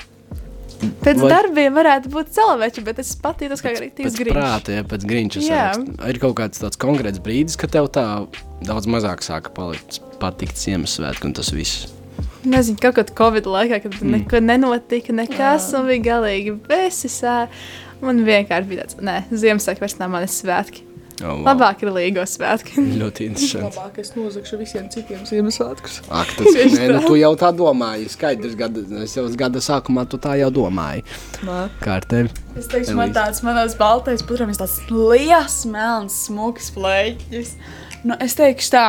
Pēc 1.06 1.20
Vai- 1.22 1.30
darbiem 1.30 1.76
varētu 1.78 2.10
būt 2.10 2.32
cilvēki, 2.34 2.82
bet 2.88 2.98
es 3.04 3.12
patītos 3.22 3.62
kā 3.62 3.70
arī 3.76 3.92
Pēc 3.94 4.16
grīņš. 4.18 4.34
prāta, 4.34 4.74
ja 4.74 4.84
pēc 4.84 5.04
Jā. 5.46 5.74
saraksta. 5.76 6.10
Ir 6.10 6.18
kaut 6.24 6.36
kāds 6.40 6.58
tāds 6.64 6.80
konkrēts 6.82 7.22
brīdis, 7.22 7.56
kad 7.62 7.70
tev 7.70 7.90
tā 7.94 8.06
daudz 8.66 8.88
mazāk 8.90 9.22
sāka 9.22 9.54
palikt, 9.54 10.00
patikt 10.20 10.58
Ziemassvētku 10.58 11.26
un 11.30 11.34
tas 11.38 11.52
viss. 11.54 11.86
Nezinu, 12.44 12.80
kaut 12.82 12.96
kādā 12.98 13.14
Covid 13.14 13.46
laikā, 13.46 13.84
kad 13.84 13.92
Mm. 13.94 14.02
mm. 14.02 14.12
neko 14.26 14.40
nenotika, 14.42 15.14
nekas, 15.14 15.72
un 15.78 15.86
bija 15.86 16.02
galīgi 16.18 16.58
besisā. 16.66 17.48
Man 18.02 18.26
vienkārši 18.26 18.66
bija 18.68 18.88
tāds, 18.88 18.98
nē, 18.98 19.26
Ziemassvētku 19.30 19.80
vairs 19.86 20.00
nav 20.00 20.10
manis 20.10 20.42
svētki. 20.42 20.82
Oh, 21.22 21.36
wow. 21.38 21.44
Labāk 21.52 21.84
ir 21.86 21.92
līgo 21.94 22.24
svētki. 22.28 22.82
Ļoti 23.02 23.28
interesanti. 23.30 23.78
Labāk 23.78 24.00
es 24.02 24.14
nozagšu 24.16 24.60
visiem 24.62 24.88
citiem 24.94 25.22
Ziemassvētkus. 25.30 26.00
Ak, 26.10 26.34
tas, 26.38 26.50
nē, 26.56 26.88
nu, 26.96 27.04
tu 27.06 27.18
jau 27.20 27.32
tā 27.40 27.52
domāji. 27.56 28.10
Skaidrs, 28.14 28.58
gada, 28.60 28.84
es 29.04 29.14
jau 29.18 29.28
gada 29.38 29.62
sākumā 29.64 30.08
tu 30.10 30.20
tā 30.22 30.38
jau 30.42 30.50
domāji. 30.62 31.06
Nē. 31.48 31.60
Kā 31.84 32.00
ar 32.00 32.08
tevi? 32.10 32.34
Es 32.58 32.68
teikšu, 32.72 32.98
man 32.98 33.12
Elīze. 33.12 33.20
tāds 33.20 33.46
manos 33.46 33.78
baltais 33.80 34.26
putrams 34.26 34.60
tāds 34.62 34.80
liels, 34.90 35.62
melns, 35.70 36.18
smuks 36.28 36.74
plēķis. 36.76 37.56
Nu, 38.04 38.18
es 38.18 38.36
teikšu 38.40 38.74
tā. 38.74 38.86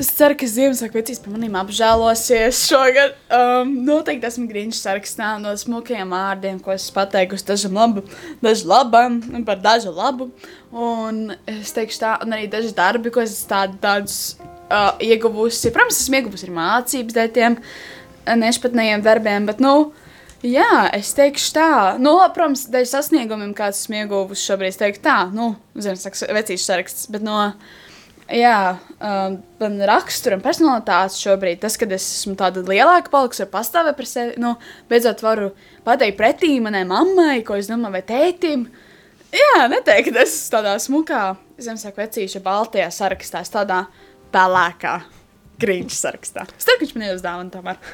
Es 0.00 0.08
ceru, 0.16 0.32
ka 0.40 0.46
Ziemassvētku 0.48 0.96
vecīs 0.96 1.18
par 1.20 1.34
maniem 1.34 1.56
apžēlosies 1.60 2.62
šogad. 2.70 3.18
Um, 3.36 3.74
noteikti 3.84 4.24
esmu 4.30 4.46
grīņš 4.48 4.78
sarakstā 4.80 5.34
no 5.42 5.50
smukajiem 5.60 6.14
vārdiem, 6.14 6.60
ko 6.64 6.72
esmu 6.72 6.94
pateikusi 6.96 7.44
dažam 7.50 7.76
labu, 7.76 8.06
dažu 8.40 8.70
labam, 8.70 9.18
par 9.44 9.60
dažu 9.60 9.92
labu. 9.92 10.30
Un 10.72 11.34
es 11.44 11.74
teikšu 11.76 12.00
tā, 12.00 12.14
un 12.24 12.32
arī 12.32 12.46
daži 12.48 12.72
darbi, 12.78 13.12
ko 13.12 13.20
esmu 13.26 13.50
tād, 13.50 13.74
tādus 13.82 14.16
uh, 14.40 14.94
ieguvusi. 15.04 15.68
Protams, 15.74 16.00
esmu 16.00 16.22
ieguvusi 16.22 16.48
arī 16.48 16.56
mācības 16.56 17.18
dēļ 17.18 17.34
tiem 17.36 17.58
nešpatnējiem 18.40 19.04
darbiem, 19.04 19.50
bet, 19.52 19.60
nu, 19.60 19.90
Jā, 20.40 20.86
es 20.96 21.10
teikšu 21.12 21.50
tā, 21.52 21.70
nu, 22.00 22.14
labi, 22.16 22.32
protams, 22.38 22.62
dēļ 22.72 22.86
sasniegumiem, 22.88 23.50
kāds 23.52 23.82
esmu 23.82 23.98
ieguvusi 23.98 24.46
šobrīd, 24.48 24.72
es 24.72 24.80
teiktu 24.80 25.04
tā, 25.04 25.18
nu, 25.36 25.50
Ziemassvētku 25.76 26.32
vecīšu 26.38 26.64
saraksts, 26.64 27.10
bet 27.12 27.26
no, 27.26 27.42
jā, 28.34 28.56
um, 28.98 29.36
man 29.60 29.76
rakstura 29.90 30.38
un 30.38 30.44
personalitātes 30.44 31.20
šobrīd, 31.22 31.60
tas, 31.62 31.76
kad 31.80 31.92
es 31.94 32.06
esmu 32.18 32.36
tāda 32.38 32.62
lielāka 32.66 33.12
palikusi, 33.12 33.44
var 33.44 33.52
pastāvēt 33.58 33.98
par 33.98 34.08
sevi, 34.08 34.34
nu, 34.42 34.54
beidzot 34.90 35.22
varu 35.24 35.50
pateikt 35.86 36.18
pretī 36.20 36.56
manai 36.62 36.84
mammai, 36.88 37.40
ko 37.46 37.58
es 37.60 37.70
domāju, 37.70 37.98
vai 37.98 38.02
tētim. 38.06 38.66
Jā, 39.30 39.68
neteikt, 39.70 40.16
es 40.18 40.34
esmu 40.34 40.56
tādā 40.56 40.74
smukā 40.82 41.22
Ziemassvētku 41.60 42.00
vecīša 42.00 42.42
baltajā 42.42 42.90
sarakstā, 42.94 43.44
es 43.44 43.52
tādā 43.52 43.84
pelēkā 44.34 44.98
grīņš 45.60 45.96
sarakstā. 46.00 46.46
Ka 46.48 46.76
viņš 46.80 46.94
man 46.96 47.06
iedod 47.06 47.24
dāvanu 47.24 47.52
tomēr. 47.54 47.80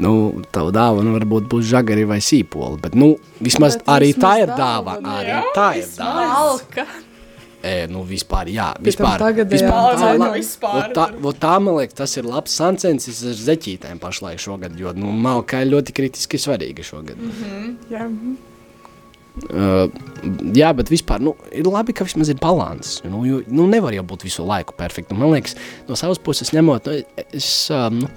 Nu, 0.00 0.40
tava 0.48 0.70
dāvana 0.72 1.10
varbūt 1.12 1.44
būs 1.52 1.66
žagari 1.68 2.06
vai 2.08 2.22
sīpoli, 2.24 2.78
bet, 2.80 2.94
nu, 2.96 3.10
vismaz 3.44 3.74
Bet 3.76 3.90
arī 3.92 4.14
vismaz 4.14 4.24
tā 4.24 4.30
ir 4.40 4.48
dāvana, 4.48 4.94
dāvana. 4.96 5.18
Arī 5.20 5.52
tā 5.58 5.66
ir 5.76 5.90
dāvana. 5.92 6.38
Alka. 6.40 6.86
E, 7.60 7.84
nu, 7.92 8.00
vispār, 8.08 8.48
jā, 8.48 8.70
vispār. 8.80 9.18
tagadējā 9.20 9.50
vispār 9.52 9.96
cenā. 10.00 10.18
la- 10.18 10.28
Vispār 10.32 10.92
tā, 10.96 11.02
vot 11.20 11.36
tā, 11.36 11.58
man 11.60 11.74
liekas, 11.76 11.94
tas 11.98 12.16
ir 12.16 12.24
labs 12.24 12.54
sancensis 12.56 13.20
ar 13.28 13.34
zeķītēm 13.36 14.00
pašlaik 14.00 14.40
šogad, 14.40 14.78
jo, 14.80 14.94
nu, 14.96 15.12
malka 15.12 15.60
ir 15.60 15.68
ļoti 15.74 15.92
kritiski 15.92 16.40
svarīga 16.40 16.80
šogad. 16.80 17.20
Jā. 17.92 18.06
Uh, 19.40 19.92
jā, 20.56 20.72
bet 20.76 20.88
vispār 20.90 21.20
nu, 21.22 21.34
ir 21.52 21.68
labi, 21.68 21.92
ka 21.92 22.04
vismaz 22.08 22.32
ir 22.32 22.40
līdzsvars. 22.40 23.04
Nu, 23.12 23.22
jo, 23.28 23.42
nu, 23.52 23.68
nevar 23.70 23.92
jau 23.94 24.02
būt 24.08 24.24
visu 24.24 24.44
laiku 24.44 24.74
perfekti. 24.76 25.14
Man 25.14 25.30
liekas, 25.36 25.54
no 25.88 25.94
savas 26.00 26.18
puses 26.18 26.50
ņemot, 26.56 26.88
nu, 26.88 27.24
es, 27.36 27.52
um, 27.70 28.00
nu, 28.02 28.08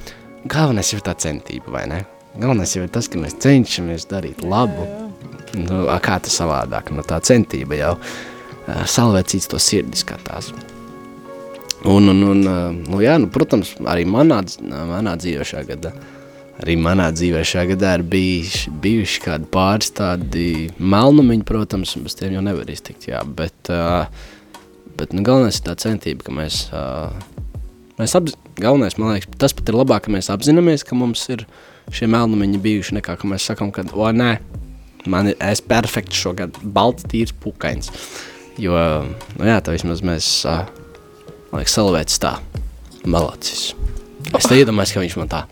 galvenais 0.48 0.90
ir 0.96 1.04
tā 1.06 1.14
centība, 1.20 1.70
vai 1.76 1.86
ne? 1.92 2.02
Galvenais 2.40 2.74
jau 2.76 2.84
ir 2.88 2.90
tas, 2.96 3.08
ka 3.12 3.20
mēs 3.20 3.36
cenšamies 3.44 4.08
darīt 4.10 4.42
labu. 4.42 4.88
Nu, 5.54 5.84
a, 5.92 6.00
kā 6.02 6.18
tas 6.24 6.40
savādāk? 6.40 6.90
Nu, 6.96 7.04
tā 7.06 7.20
centība 7.22 7.78
jau 7.78 7.94
uh, 8.00 8.33
salvēcīts 8.68 9.50
to 9.52 9.60
sirdi 9.62 10.00
skatās. 10.00 10.52
Un, 11.84 12.08
un, 12.08 12.22
un 12.24 12.44
uh, 12.48 12.70
nu, 12.72 13.00
jā, 13.04 13.18
nu, 13.20 13.28
protams, 13.32 13.74
arī 13.92 14.06
manā, 14.08 14.40
manā 14.64 15.18
dzīvē 15.20 15.48
šajā 15.48 15.64
gadā. 15.74 15.92
Arī 16.64 16.78
manā 16.80 17.10
dzīvē 17.12 17.42
šajā 17.50 17.66
gadā 17.74 17.98
ir 17.98 18.06
bijuši, 18.08 18.72
bijuši 18.84 19.24
kādi 19.26 19.50
pāris 19.52 19.92
tādi 19.98 20.70
melnumiņi, 20.80 21.44
protams, 21.50 21.98
un 21.98 22.06
bez 22.08 22.16
tiem 22.16 22.38
jau 22.38 22.46
nevar 22.46 22.72
iztikt. 22.72 23.10
Jā, 23.10 23.26
bet, 23.28 23.74
uh, 23.74 24.08
bet 24.96 25.12
nu, 25.12 25.26
galvenais 25.28 25.60
ir 25.60 25.68
tā 25.68 25.76
centība, 25.84 26.24
ka 26.30 26.38
mēs, 26.40 26.64
mēs 28.00 28.16
apz... 28.20 28.38
galvenais, 28.62 28.96
man 29.02 29.18
liekas, 29.18 29.36
tas 29.42 29.58
pat 29.58 29.74
ir 29.74 29.82
labāk, 29.82 30.08
ka 30.08 30.16
mēs 30.16 30.32
apzināmies, 30.32 30.88
ka 30.88 30.96
mums 30.96 31.28
ir 31.36 31.44
šie 31.92 32.08
melnumiņi 32.08 32.64
bijuši, 32.64 33.02
nekā 33.02 33.18
ka 33.20 33.28
mēs 33.28 33.50
sakām, 33.50 33.74
ka, 33.76 33.84
o, 33.92 34.08
nē, 34.16 34.38
man 35.12 35.34
ir, 35.34 35.42
es 35.44 35.60
perfekti 35.60 36.16
šogad, 36.16 36.64
balts, 36.64 37.04
tīrs, 37.12 37.36
pukains. 37.44 37.92
Jo, 38.62 38.78
nu 39.40 39.48
jā, 39.48 39.58
tā 39.66 39.74
vismaz 39.74 40.04
mēs, 40.06 40.28
uh, 40.46 40.68
man 41.50 41.64
liekas, 41.64 41.74
salvēts 41.74 42.20
tā, 42.22 42.36
malacis. 43.10 43.72
Es 44.34 44.46
te 44.46 44.58
iedomājos, 44.60 44.94
ka 44.94 45.02
viņš 45.02 45.16
man 45.22 45.32
tā, 45.32 45.44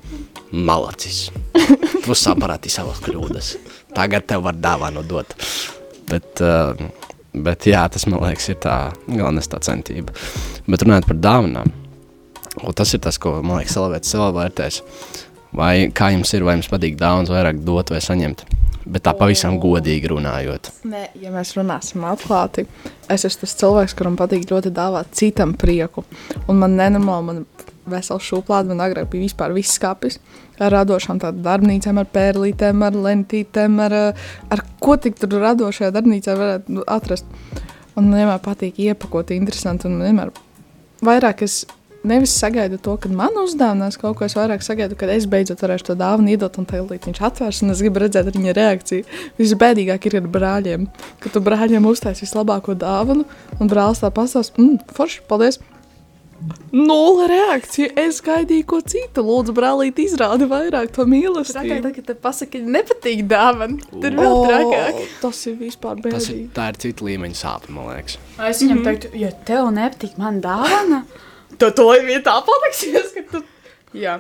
malacis. 0.52 1.30
Tu 2.02 2.16
saprati 2.18 2.70
savas 2.74 2.98
kļūdas. 3.04 3.52
Tagad 3.94 4.26
tev 4.30 4.42
var 4.48 4.56
dāvānu 4.58 5.04
dot. 5.06 5.36
Bet, 6.10 6.42
uh, 6.42 6.78
bet 7.34 7.68
jā, 7.70 7.84
tas 7.94 8.08
man 8.10 8.24
liekas 8.24 8.50
ir 8.54 8.58
tā 8.64 8.76
galvenais 9.06 9.50
tā 9.50 9.60
centība. 9.66 10.16
Bet 10.66 10.86
runājot 10.86 11.10
par 11.10 11.20
dāvanām, 11.22 11.74
tas 12.78 12.94
ir 12.98 13.04
tas, 13.06 13.20
ko 13.22 13.38
man 13.42 13.62
liekas 13.62 13.78
salvēts 13.78 14.14
savā 14.14 14.32
vērtēs. 14.40 14.82
Vai 15.58 15.92
kā 15.94 16.10
jums 16.14 16.34
ir, 16.34 16.46
vai 16.48 16.58
jums 16.58 16.70
patīk 16.72 16.98
dāvāns 17.00 17.32
vairāk 17.34 17.62
dot 17.68 17.94
vai 17.94 18.02
saņemt? 18.04 18.46
Bet 18.92 19.06
tā 19.08 19.14
pavisam 19.16 19.56
godīgi 19.62 20.10
runājot. 20.12 20.68
Nē, 20.92 21.06
ja 21.22 21.32
mēs 21.32 21.54
runāsim 21.56 22.04
atklāti, 22.10 22.66
es 23.08 23.24
esmu 23.28 23.46
tas 23.46 23.58
cilvēks, 23.62 23.96
kuram 23.96 24.18
patīk 24.20 24.50
ļoti 24.52 24.74
dāvāt 24.76 25.14
citam 25.16 25.54
prieku. 25.56 26.04
Un 26.52 26.60
man 26.60 26.76
nenormāli, 26.76 27.28
man 27.30 27.46
vesels 27.90 28.26
šūplāde. 28.28 28.72
Man 28.72 28.84
agrāk 28.84 29.10
bija 29.12 29.28
vispār 29.28 29.56
viss 29.56 29.78
skapis 29.78 30.20
ar 30.62 30.74
radošām 30.76 31.20
tādām 31.22 31.42
darbnīcām, 31.46 31.98
ar 32.02 32.10
pērlītēm, 32.14 32.84
ar 32.86 32.98
lentītēm, 33.08 33.80
ar, 33.88 33.98
ar 34.54 34.64
ko 34.84 34.98
tik 35.02 35.18
tur 35.22 35.40
radošajā 35.42 35.92
darbnīcā 35.96 36.38
varētu 36.38 36.86
atrast. 36.86 37.30
Un 37.96 38.08
man 38.08 38.20
vienmēr 38.20 38.42
patīk 38.44 38.80
iepakot 38.80 39.34
interesanti, 39.36 39.90
un 39.90 39.98
man 39.98 40.10
vienmēr 40.10 40.34
vairāk 41.06 41.44
es 41.48 41.64
nevis 42.04 42.34
sagaidu 42.40 42.78
to, 42.82 42.96
kad 43.02 43.12
man 43.16 43.36
uzdāvinās 43.44 43.98
kaut 44.02 44.18
ko, 44.20 44.26
es 44.26 44.36
vairāk 44.38 44.64
sagaidu, 44.66 44.96
kad 45.00 45.10
es 45.14 45.28
beidzot 45.30 45.62
varēšu 45.62 45.92
to 45.92 45.96
dāvanu 46.00 46.34
iedot, 46.34 46.58
un 46.62 46.66
tagad 46.70 46.90
viņš 47.08 47.22
atvērs, 47.30 47.62
un 47.66 47.74
es 47.76 47.82
gribu 47.84 48.02
redzēt 48.06 48.32
viņa 48.36 48.56
reakciju. 48.58 49.06
Visbēdīgāk 49.42 50.08
ir 50.10 50.20
ar 50.22 50.30
brāļiem, 50.38 50.88
kad 51.22 51.36
tu 51.36 51.44
brāļiem 51.46 51.86
uztaisīsi 51.92 52.28
vislabāko 52.30 52.74
dāvanu, 52.80 53.28
un 53.60 53.70
brālis 53.72 54.02
tā 54.02 54.10
pastāsta, 54.14 54.58
mmm, 54.62 54.80
forši, 54.98 55.22
paldies! 55.30 55.60
Nulle 56.74 57.28
reakcija. 57.30 57.92
Es 58.02 58.18
gaidīju 58.26 58.66
ko 58.66 58.80
citu. 58.82 59.22
Lūdzu, 59.22 59.54
brālīt, 59.54 60.00
izrādi 60.02 60.48
vairāk 60.50 60.90
to 60.90 61.04
Trakāk, 61.04 61.12
mīlestību. 61.12 61.76
tad, 61.84 61.92
kad 62.00 62.08
te 62.08 62.16
pasaki, 62.18 62.62
nepatīk 62.66 63.28
dāvana. 63.30 63.78
Tur 63.92 64.16
vēl 64.18 64.38
trakāk. 64.48 65.02
tas 65.22 65.42
ir 65.52 65.60
vispār 65.60 66.02
Tas 66.02 66.30
ir, 66.32 66.40
bēdīgi. 66.40 66.48
tā 66.56 66.70
ir 66.74 66.80
cita 66.82 67.06
līmeņa 67.06 67.38
sāpe, 67.38 67.70
man 67.70 67.92
liekas. 67.92 68.18
Es 68.50 68.64
viņam 68.64 68.82
teiktu, 68.88 69.12
ja 69.22 69.30
tev 69.46 69.70
nepatīk 69.76 70.18
man 70.18 70.42
dāvana, 70.42 71.04
tad 71.62 71.78
to 71.80 71.88
viņa 71.94 72.22
tā 72.28 72.36
pateiksies, 72.48 73.16
ka 73.18 73.26
tu. 73.32 73.44
Jā. 73.98 74.20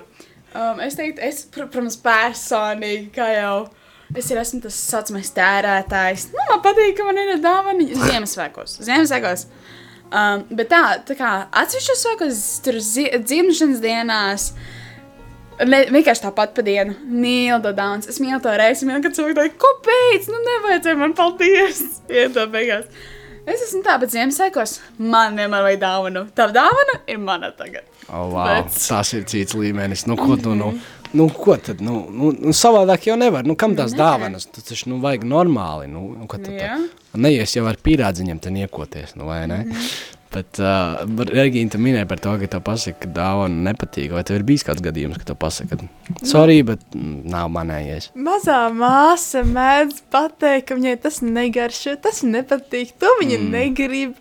Um, 0.51 0.81
es 0.83 0.97
teiktu, 0.99 1.23
es, 1.23 1.45
pr 1.51 1.67
protams, 1.71 1.97
personīgi, 2.03 3.11
kā 3.15 3.29
jau. 3.37 3.55
Es 4.11 4.27
ir 4.27 4.41
esmu 4.41 4.59
tas 4.65 4.75
saucamais 4.75 5.29
tērētājs. 5.31 6.25
Nu, 6.33 6.41
man 6.49 6.59
patīk, 6.65 6.97
ka 6.97 7.05
man 7.07 7.19
ir 7.21 7.37
dāvana 7.39 7.85
Ziemassvētkos. 7.87 8.81
Ziemassvētkos. 8.83 9.45
Um, 10.11 10.43
bet 10.59 10.67
tā, 10.73 10.81
tā 11.07 11.15
kā 11.15 11.29
atsevišķos 11.61 12.01
svētkos, 12.03 12.41
tur 12.65 12.81
zi- 12.83 13.11
dzimšanas 13.23 13.79
dienās, 13.83 14.51
Ne, 15.61 15.83
vienkārši 15.93 16.23
tāpat 16.23 16.55
pa 16.57 16.63
dienu. 16.65 16.95
Mīlu 17.05 17.59
to 17.61 17.69
dāvanu. 17.77 18.07
Es 18.09 18.17
mīlu 18.23 18.39
to 18.41 18.49
reizi, 18.57 18.87
mīlu, 18.89 19.03
kad 19.03 19.13
cilvēki 19.13 19.35
teikt, 19.37 19.57
kāpēc? 19.61 20.29
Nu, 20.33 20.39
nevajadzēja 20.47 20.97
man 20.97 21.13
paldies. 21.13 21.81
Iet 22.09 22.33
to 22.33 22.47
beigās. 22.49 22.87
Es 23.49 23.61
esmu 23.65 23.81
tā, 23.85 23.95
bet 24.01 24.11
Ziemassvētkos 24.13 24.75
man 25.01 25.37
vienmēr 25.39 25.63
vajag 25.65 25.79
dāvanu. 25.81 26.21
Tā 26.37 26.45
dāvana 26.53 26.99
ir 27.09 27.17
mana 27.21 27.49
tagad. 27.57 27.87
Oh, 28.07 28.27
wow. 28.33 28.45
Bet- 28.45 28.75
Tas 28.87 29.13
ir 29.17 29.23
cits 29.25 29.55
līmenis. 29.57 30.05
Nu, 30.07 30.15
ko, 30.19 30.35
tu, 30.37 30.53
nu, 30.55 30.73
nu, 31.17 31.27
ko 31.29 31.55
tad? 31.57 31.81
Nu, 31.81 32.03
nu, 32.11 32.31
nu, 32.37 32.53
savādāk 32.53 33.07
jau 33.09 33.15
nevar. 33.17 33.43
Nu, 33.47 33.55
kam 33.55 33.73
tās 33.75 33.95
Nē. 33.95 33.97
dāvanas? 34.03 34.45
Tas 34.51 34.63
taču 34.69 34.89
nu, 34.93 34.99
vajag 35.01 35.23
normāli. 35.25 35.87
Nu, 35.89 36.03
nu, 36.19 36.27
tad, 36.29 36.45
tā? 36.51 36.77
Neies 37.17 37.55
jau 37.57 37.65
ar 37.71 37.79
pīrādziņiem 37.81 38.39
te 38.43 38.53
niekoties, 38.53 39.15
nu, 39.17 39.25
vai 39.31 39.41
ne? 39.49 39.63
Bet, 40.31 40.61
uh, 40.63 41.01
Regīna, 41.27 41.73
tu 41.73 41.79
minēji 41.81 42.07
par 42.07 42.21
to, 42.23 42.33
ka 42.39 42.47
tev 42.53 42.61
pasaka, 42.63 43.01
ka 43.03 43.09
dāvana 43.17 43.65
nepatīk. 43.67 44.13
Vai 44.15 44.23
tev 44.27 44.37
ir 44.39 44.45
bijis 44.47 44.63
kāds 44.63 44.83
gadījums, 44.83 45.19
ka 45.19 45.27
tev 45.27 45.37
pasaka, 45.41 45.75
sorry, 46.23 46.61
bet 46.67 46.85
nav 46.95 47.51
manējies? 47.51 48.13
Mazā 48.15 48.61
māsa 48.71 49.43
mēdz 49.43 50.05
pateikt, 50.13 50.69
ka 50.69 50.79
viņai 50.79 50.95
tas 51.03 51.19
negaršo, 51.25 51.97
tas 52.05 52.23
nepatīk, 52.23 52.95
to 53.01 53.11
viņa 53.19 53.41
mm. 53.41 53.51
negrib. 53.57 54.15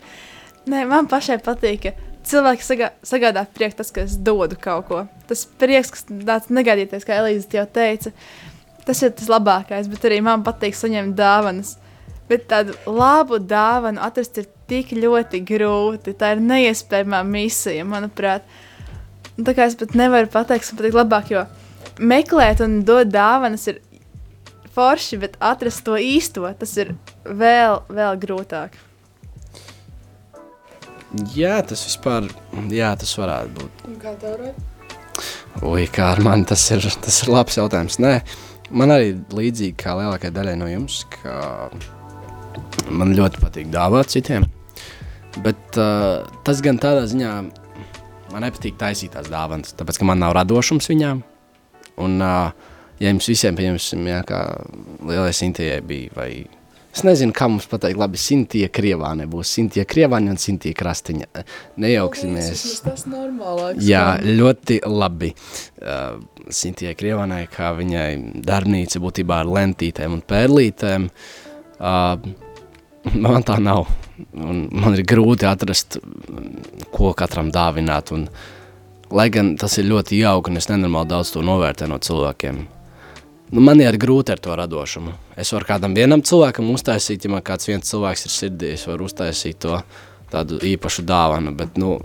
Nē, 0.71 0.83
man 0.91 1.07
pašai 1.11 1.39
patīk, 1.45 1.87
ka 1.87 2.11
cilvēki 2.27 2.67
sagā, 2.67 2.91
sagādā 3.07 3.45
prieku 3.55 3.79
tas, 3.79 3.91
ka 3.95 4.03
es 4.03 4.19
dodu 4.19 4.59
kaut 4.59 4.89
ko. 4.89 5.05
Tas 5.31 5.45
prieks, 5.63 5.93
kas 5.95 6.07
tāds 6.11 6.51
negaidītais, 6.51 7.07
kā 7.07 7.21
Elīze 7.21 7.47
jau 7.55 7.63
teica, 7.71 8.11
tas 8.83 9.01
ir 9.05 9.15
tas 9.15 9.31
labākais, 9.31 9.87
bet 9.91 10.11
arī 10.11 10.19
man 10.25 10.43
patīk 10.43 10.75
saņemt 10.77 11.15
dāvanas. 11.15 11.77
Bet 12.27 12.45
tādu 12.51 12.75
labu 12.87 13.41
dāvanu 13.43 14.03
atrast 14.03 14.37
ir 14.39 14.51
tik 14.71 14.95
ļoti 14.97 15.43
grūti. 15.47 16.15
Tā 16.17 16.35
ir 16.35 16.43
neiespējama 16.47 17.21
misija, 17.27 17.85
manuprāt. 17.87 18.47
Un 19.37 19.47
Tā 19.47 19.55
kā 19.57 19.65
es 19.69 19.77
pat 19.79 19.95
nevaru 19.97 20.29
pateikt, 20.31 20.65
kas 20.65 20.73
man 20.73 20.81
patīk 20.81 20.97
labāk, 20.97 21.31
jo 21.33 21.45
meklēt 22.01 22.61
un 22.63 22.81
dot 22.85 23.09
dāvanas 23.11 23.67
ir 23.71 23.79
forši, 24.75 25.19
bet 25.21 25.37
atrast 25.43 25.83
to 25.87 25.97
īsto, 25.99 26.45
tas 26.59 26.75
ir 26.79 26.93
vēl, 27.25 27.81
vēl 27.91 28.19
grūtāk. 28.21 28.77
Jā, 31.35 31.57
tas 31.67 31.83
vispār, 31.89 32.29
jā, 32.71 32.93
tas 32.99 33.11
varētu 33.19 33.57
būt. 33.57 33.81
Kā 33.99 34.13
tev 34.21 34.45
ir? 34.47 34.53
Ui, 35.67 35.83
kā 35.91 36.13
ar 36.13 36.21
mani 36.23 36.47
tas 36.47 36.63
ir, 36.71 36.85
tas 37.03 37.17
ir 37.25 37.33
labs 37.33 37.59
jautājums. 37.59 37.99
Nē, 37.99 38.13
man 38.71 38.95
arī 38.95 39.17
līdzīgi 39.35 39.75
kā 39.79 39.97
lielākajai 39.99 40.37
daļai 40.37 40.55
no 40.61 40.69
jums, 40.71 41.01
ka 41.17 41.67
man 42.87 43.11
ļoti 43.17 43.43
patīk 43.43 43.71
dāvāt 43.73 44.13
citiem. 44.15 44.47
Bet 45.39 45.79
uh, 45.79 46.27
tas 46.43 46.59
gan 46.63 46.79
tādā 46.81 47.05
ziņā 47.07 47.33
man 48.31 48.45
nepatīk 48.45 48.79
taisīt 48.79 49.13
tās 49.15 49.29
dāvanas, 49.31 49.75
tāpēc 49.79 50.01
ka 50.01 50.07
man 50.07 50.19
nav 50.23 50.35
radošums 50.35 50.89
viņām. 50.91 51.21
Un, 52.01 52.17
uh, 52.23 52.71
ja 53.01 53.11
jums 53.11 53.29
visiem, 53.31 53.55
pieņemsim, 53.57 54.07
jā, 54.11 54.23
kā 54.27 54.41
lielai 55.07 55.31
Sintijai 55.35 55.79
bija, 55.85 56.11
vai 56.15 56.29
es 56.91 57.05
nezinu, 57.07 57.35
kā 57.35 57.47
mums 57.51 57.67
pateikt, 57.71 57.99
labi, 57.99 58.19
Sintija 58.19 58.67
Krievā 58.73 59.13
nebūs, 59.21 59.53
Sintija 59.55 59.85
Krievāņa 59.87 60.33
un 60.33 60.41
Sintija 60.41 60.75
Krastiņa. 60.79 61.45
Nejauksimies. 61.81 62.65
Tas 62.83 63.05
ir 63.05 63.13
normālāks. 63.13 63.83
Jā, 63.87 64.05
ļoti 64.25 64.81
labi. 64.87 65.31
Uh, 65.79 66.19
Sintijai 66.51 66.97
Krievānai, 66.99 67.45
kā 67.51 67.71
viņai 67.77 68.43
darbnīca 68.47 68.99
būtībā 69.03 69.41
ar 69.43 69.55
lentītēm 69.59 70.19
un 70.19 70.23
pērlītēm, 70.27 71.09
uh, 71.79 72.15
man 73.27 73.47
tā 73.47 73.59
nav. 73.63 73.87
Un 74.37 74.65
man 74.71 74.97
ir 74.97 75.05
grūti 75.07 75.47
atrast, 75.49 75.99
ko 76.93 77.13
katram 77.17 77.51
dāvināt. 77.53 78.11
Un, 78.15 78.27
lai 79.11 79.29
gan 79.33 79.55
tas 79.59 79.77
ir 79.79 79.89
ļoti 79.89 80.21
jauki, 80.21 80.51
un 80.51 80.61
es 80.61 80.69
nenormāli 80.71 81.11
daudz 81.11 81.33
to 81.33 81.43
novērtēju 81.45 81.91
no 81.91 81.99
cilvēkiem. 82.01 82.61
Nu, 83.51 83.59
man 83.59 83.81
ir 83.83 83.97
grūti 83.99 84.31
ar 84.31 84.39
to 84.39 84.55
radošumu. 84.55 85.11
Es 85.39 85.51
varu 85.51 85.67
kādam 85.67 85.95
vienam 85.97 86.23
cilvēkam 86.23 86.69
uztaisīt, 86.71 87.25
ja 87.25 87.33
man 87.33 87.43
kāds 87.43 87.67
viens 87.67 87.89
cilvēks 87.89 88.27
ir 88.27 88.33
sirdī, 88.35 88.69
es 88.77 88.85
varu 88.87 89.09
uztaisīt 89.09 89.59
to 89.65 89.81
tādu 90.31 90.61
īpašu 90.63 91.03
dāvanu, 91.03 91.51
bet 91.59 91.75
nu, 91.81 91.97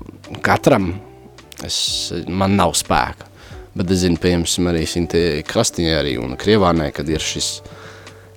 katram 0.42 0.90
es, 1.64 1.78
man 2.26 2.56
nav 2.58 2.74
spēka. 2.74 3.30
Bet 3.76 3.92
es 3.92 4.02
zinu, 4.02 4.18
piemēram, 4.18 4.70
arī 4.72 4.86
Sintie 4.88 5.24
Krastiņai 5.46 5.96
arī 5.98 6.16
un 6.18 6.34
Krievānai, 6.40 6.88
kad 6.96 7.08
ir 7.12 7.22
šis, 7.22 7.60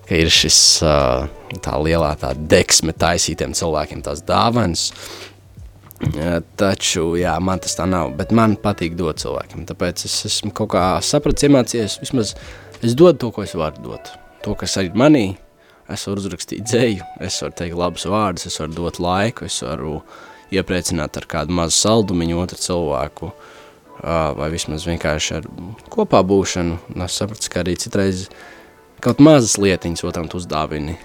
ka 0.10 0.18
ir 0.18 0.32
šis 0.34 0.60
tā 0.82 1.80
lielā 1.86 2.16
tā 2.20 2.34
deksme 2.34 2.96
taisītiem 2.98 3.54
cilvēkiem 3.58 4.02
tās 4.06 4.24
dāvanas. 4.26 4.90
Taču, 6.60 7.12
jā, 7.20 7.34
man 7.44 7.60
tas 7.60 7.76
tā 7.76 7.84
nav, 7.90 8.14
bet 8.16 8.32
man 8.36 8.56
patīk 8.60 8.96
dot 8.98 9.20
cilvēkiem. 9.20 9.66
Tāpēc 9.68 10.06
es 10.08 10.16
esmu 10.30 10.54
kaut 10.56 10.72
kā 10.72 10.84
sapratis, 11.04 11.46
iemācījies, 11.50 12.00
vismaz 12.00 12.34
es 12.80 12.96
dodu 12.96 13.18
to, 13.20 13.32
ko 13.36 13.44
es 13.44 13.56
varu 13.60 13.84
dot. 13.84 14.14
To, 14.46 14.56
kas 14.56 14.78
ir 14.80 14.94
manī, 14.96 15.34
es 15.92 16.06
varu 16.08 16.24
uzrakstīt 16.24 16.64
dzēju, 16.64 17.04
es 17.28 17.42
varu 17.44 17.58
teikt 17.60 17.76
labus 17.76 18.08
vārdus, 18.08 18.48
es 18.48 18.56
varu 18.62 18.78
dot 18.78 19.02
laiku, 19.04 19.50
es 19.52 19.60
varu 19.66 19.98
iepriecināt 20.56 21.20
ar 21.20 21.28
kādu 21.30 21.58
mazu 21.58 21.76
saldumiņu 21.76 22.40
otru 22.46 22.62
cilvēku, 22.64 23.34
vai 24.40 24.48
vismaz 24.54 24.88
vienkārši 24.88 25.36
ar 25.42 25.50
kopā 25.92 26.24
būšanu. 26.24 26.80
Un 26.96 27.04
es 27.06 27.20
sapratu, 27.20 27.52
ka 27.52 27.66
arī 27.66 27.76
citreiz 27.76 28.30
kaut 29.04 29.22
mazas 29.24 29.58
lietiņas 29.62 30.04
otram 30.08 30.28
tu 30.32 30.40
uzdāvini, 30.40 30.96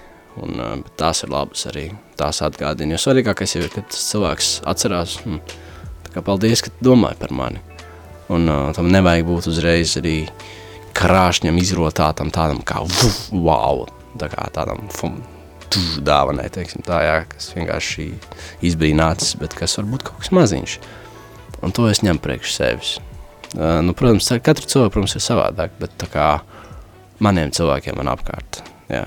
un 0.41 0.57
bet 0.83 0.95
tās 0.99 1.23
ir 1.23 1.31
labas 1.31 1.65
arī, 1.71 1.89
tās 2.19 2.41
atgādina. 2.45 2.95
Jo 2.95 3.03
svarīgākais 3.05 3.55
ir, 3.59 3.69
ka 3.73 3.85
tas 3.87 4.09
cilvēks 4.11 4.51
atcerās, 4.67 5.19
tā 6.05 6.15
kā 6.15 6.23
paldies, 6.25 6.63
ka 6.65 6.73
domāji 6.83 7.19
par 7.21 7.33
mani. 7.35 7.63
Un 8.33 8.49
uh, 8.49 8.71
tam 8.73 8.89
nevajag 8.89 9.27
būt 9.27 9.47
uzreiz 9.51 9.93
arī 9.99 10.17
krāšņam, 10.97 11.59
izrotātam, 11.61 12.31
tādam 12.33 12.63
kā 12.65 12.81
vuf, 12.81 13.19
wow, 13.31 13.85
tā 14.17 14.29
kā 14.31 14.47
tādam 14.55 14.87
fum, 14.95 15.19
tuf, 15.69 15.99
dāvanai, 16.05 16.47
teiksim 16.53 16.85
tā, 16.85 17.01
jā, 17.05 17.17
kas 17.29 17.51
vienkārši 17.53 18.07
izbrīnācis, 18.65 19.35
bet 19.41 19.53
kas 19.57 19.77
varbūt 19.77 20.07
kaut 20.07 20.23
kas 20.23 20.33
maziņš. 20.35 20.77
Un 21.65 21.75
to 21.75 21.85
es 21.89 22.01
ņemu 22.05 22.23
priekš 22.23 22.55
sevis. 22.57 22.95
Uh, 23.53 23.79
nu, 23.85 23.93
protams, 23.97 24.31
katru 24.43 24.67
cilvēku, 24.71 24.95
protams, 24.97 25.15
ir 25.19 25.23
savādāk, 25.23 25.77
bet 25.79 25.93
tā 26.01 26.09
kā 26.11 26.29
maniem 27.23 27.51
cilvēkiem 27.55 27.97
man 27.99 28.09
apkārt, 28.11 28.61
jā. 28.91 29.03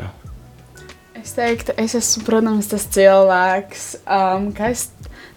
Es 1.19 1.35
teiktu, 1.37 1.75
es 1.83 1.95
esmu, 1.99 2.23
protams, 2.29 2.69
tas 2.71 2.87
cilvēks, 2.95 3.87
um, 4.07 4.51
kas 4.57 4.87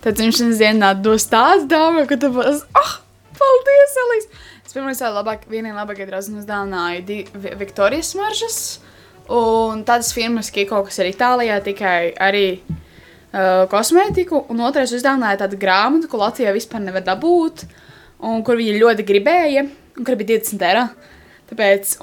tad 0.03 0.15
dzimšanas 0.19 0.60
dienā 0.62 0.91
dos 1.01 1.25
tādu 1.29 1.65
dāvanu, 1.71 2.05
ka 2.10 2.17
tu 2.21 2.29
būsi, 2.36 2.62
ah, 2.77 2.93
paldies, 3.38 3.97
Elīs! 4.05 4.27
Es 4.65 4.75
pirmā 4.77 4.93
reize 4.93 5.10
labāk, 5.12 5.47
vienai 5.51 5.73
labākajai 5.75 6.07
draudzene 6.07 6.39
uzdāvināju 6.43 7.01
di- 7.05 7.25
Vi- 7.34 7.55
Viktorijas 7.60 8.13
smaržas, 8.13 8.60
un 9.27 9.83
tādas 9.83 10.13
firmas, 10.15 10.52
Kiko, 10.54 10.83
kas 10.87 11.00
ir 11.00 11.10
Itālijā, 11.12 11.58
tikai 11.65 12.13
arī 12.15 12.46
uh, 12.62 13.67
kosmētiku, 13.67 14.46
un 14.54 14.62
otrais 14.63 14.93
uzdāvināja 14.96 15.41
tādu 15.43 15.60
grāmatu, 15.60 16.08
ko 16.08 16.21
Latvijā 16.23 16.54
vispār 16.56 16.85
nevar 16.85 17.04
dabūt, 17.04 17.65
un 18.21 18.43
kur 18.48 18.56
viņi 18.56 18.79
ļoti 18.79 19.04
gribēja, 19.12 19.65
un 19.98 20.06
kur 20.08 20.15
bija 20.15 20.37
20 20.39 20.62
eiro. 20.69 20.87
Tāpēc, 21.52 21.97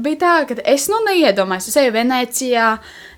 bija 0.00 0.18
tā, 0.22 0.34
ka 0.48 0.54
es 0.64 0.86
nu 0.88 1.02
neiedomājos, 1.04 1.66
es 1.68 1.76
eju 1.76 1.92
Venecijā, 1.92 2.70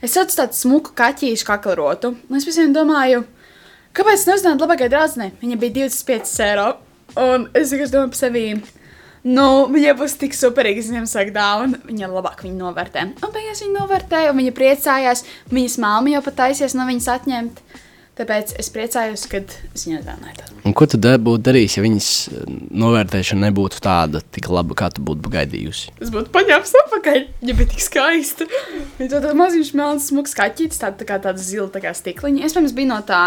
es 0.02 0.16
saucu 0.16 0.40
tādu 0.40 0.58
smuku 0.58 0.96
kaķīšu 0.98 1.46
kaklerotu, 1.46 2.10
un 2.26 2.38
es 2.40 2.46
visiem 2.48 2.74
domāju, 2.74 3.22
kāpēc 3.94 4.26
neuzdāvināt 4.26 4.64
labākajai 4.64 4.90
draudzenei? 4.90 5.30
Viņa 5.38 5.58
bija 5.62 5.76
25 5.84 6.42
eiro. 6.48 6.68
Un 7.18 7.48
es 7.58 7.70
vienkārši 7.72 7.94
domāju 7.94 8.12
par 8.12 8.18
sevi. 8.18 8.44
Nu, 9.26 9.46
viņa 9.68 9.94
būs 9.98 10.14
tik 10.20 10.34
superīga, 10.36 10.82
viņam 10.86 11.06
saka, 11.10 11.34
dāvana. 11.34 11.80
Viņa 11.84 12.08
labāk 12.08 12.44
viņu 12.46 12.56
novērtē. 12.56 13.06
Un 13.20 13.34
beigās 13.34 13.60
viņa 13.64 13.74
novērtēja, 13.76 14.32
un 14.32 14.40
viņa 14.40 14.54
priecājās. 14.56 15.24
Viņas 15.52 15.76
māma 15.82 16.14
jau 16.14 16.22
pat 16.24 16.38
taisies 16.44 16.76
no 16.78 16.86
viņas 16.88 17.08
atņemt. 17.16 17.60
Tāpēc 18.20 18.50
es 18.60 18.68
priecājos, 18.68 19.22
kad 19.32 19.52
es 19.72 19.86
dāvināju 19.88 20.34
tādu. 20.36 20.56
Un 20.68 20.74
ko 20.76 20.84
tu 20.84 20.98
da- 21.00 21.14
būtu 21.16 21.40
darījis, 21.46 21.76
ja 21.78 21.84
viņas 21.86 22.08
eh, 22.28 22.42
novērtēšana 22.82 23.46
nebūtu 23.48 23.80
tāda 23.80 24.20
tik 24.34 24.50
laba, 24.52 24.76
kā 24.76 24.90
tu 24.92 25.00
būtu 25.00 25.30
gaidījusi? 25.32 25.94
Es 26.04 26.12
būtu 26.12 26.28
paņēmis 26.34 26.74
atpakaļ, 26.82 27.20
ja 27.48 27.54
bija 27.56 27.70
tik 27.72 27.80
skaista. 27.80 28.44
Viņa 28.98 29.08
to 29.14 29.22
tādu 29.24 29.38
maziņu 29.40 29.78
melnu 29.80 30.04
smuku 30.04 30.28
skaķītis, 30.34 30.82
tāda 30.82 31.00
tā 31.00 31.08
kā 31.08 31.16
tāda 31.24 31.40
zila 31.40 31.70
tā 31.72 31.80
kā 31.80 31.94
stikliņa. 31.96 32.44
Es 32.44 32.56
pirms 32.58 32.76
biju 32.76 32.90
no 32.92 33.00
tā 33.08 33.22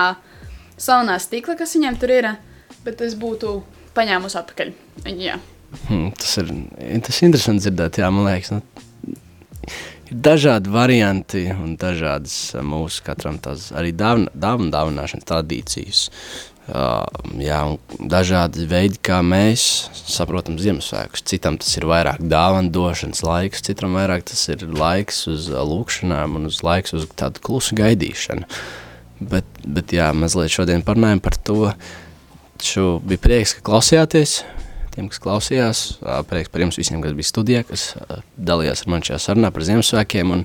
saunā 0.77 1.17
stikla, 1.17 1.57
kas 1.57 1.73
viņiem 1.73 1.97
tur 1.97 2.13
ir, 2.13 2.29
bet 2.85 3.01
es 3.01 3.17
būtu 3.17 3.55
paņēmusi 3.97 4.39
atpakaļ. 4.43 4.75
Viņa, 5.07 5.25
jā. 5.25 5.39
Hmm, 5.87 6.11
tas 6.13 6.37
ir 6.37 6.53
tas 7.01 7.17
ir 7.17 7.31
interesanti 7.31 7.65
dzirdēt, 7.65 7.97
jā, 8.03 8.13
man 8.13 8.29
liekas. 8.29 8.53
Nu, 8.53 8.61
dažādi 10.13 10.71
varianti 10.73 11.43
un 11.51 11.75
dažādas 11.79 12.53
ā, 12.55 12.63
mūsu 12.65 13.03
katram 13.05 13.39
tās 13.41 13.71
arī 13.75 13.93
dāvana, 13.97 14.31
dāvana 14.33 14.73
dāvināšanas 14.73 15.27
tradīcijas. 15.29 16.03
Uh, 16.63 17.03
jā, 17.43 17.57
dažādi 17.99 18.63
veidi, 18.71 18.95
kā 19.03 19.17
mēs 19.19 19.65
saprotam 20.07 20.55
Ziemassvētkus. 20.61 21.25
Citam 21.27 21.57
tas 21.59 21.73
ir 21.75 21.83
vairāk 21.89 22.21
dāvana 22.23 22.71
došanas 22.71 23.19
laiks, 23.25 23.65
citam 23.67 23.97
vairāk 23.97 24.23
tas 24.29 24.45
ir 24.53 24.63
laiks 24.71 25.25
uz 25.27 25.49
ā, 25.51 25.59
lūkšanām 25.67 26.39
un 26.39 26.47
uz 26.47 26.61
laiks 26.63 26.95
uz 26.95 27.09
tādu 27.19 27.43
klusu 27.43 27.75
gaidīšanu. 27.75 28.47
Bet, 29.19 29.59
bet 29.67 29.91
jā, 29.95 30.07
mazliet 30.15 30.55
šodien 30.55 30.87
parunājam 30.87 31.19
par 31.23 31.35
to. 31.35 31.73
Šo 32.63 33.01
bija 33.03 33.19
prieks, 33.19 33.57
ka 33.57 33.67
klausījāties. 33.67 34.39
Tiem, 34.93 35.07
kas 35.09 35.21
klausījās, 35.23 35.79
prieks 36.29 36.51
par 36.53 36.61
jums 36.61 36.77
visiem, 36.77 36.99
kas 37.01 37.15
bija 37.17 37.25
studijā, 37.25 37.61
kas 37.65 37.85
dalījās 38.37 38.83
ar 38.83 38.91
mani 38.93 39.07
šajā 39.07 39.21
sarunā 39.23 39.49
par 39.53 39.65
Ziemassvētkiem. 39.65 40.33
Un, 40.35 40.43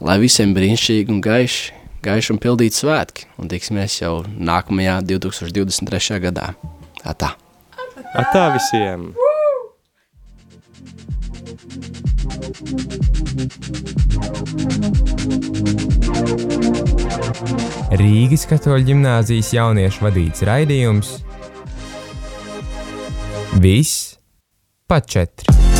lai 0.00 0.16
visiem 0.22 0.54
brīnišķīgi 0.56 1.12
un 1.12 1.20
gaiši, 1.24 1.74
gaiši 2.06 2.32
un 2.32 2.40
pildīti 2.40 2.80
svētki. 2.80 3.28
Un 3.36 3.52
tiksimies 3.52 3.98
jau 4.00 4.22
nākamajā 4.24 5.02
2023. 5.04 6.16
gadā. 6.24 6.54
Tā. 7.04 7.34
Atā 8.16 8.46
visiem! 8.56 9.10
Rīgas 17.94 18.48
katoļu 18.48 18.88
ģimnāzijas 18.88 19.52
jauniešu 19.58 20.08
vadīts 20.08 20.48
raidījums 20.48 21.18
Viss 23.54 24.18
pa 24.86 25.00
četri. 25.00 25.73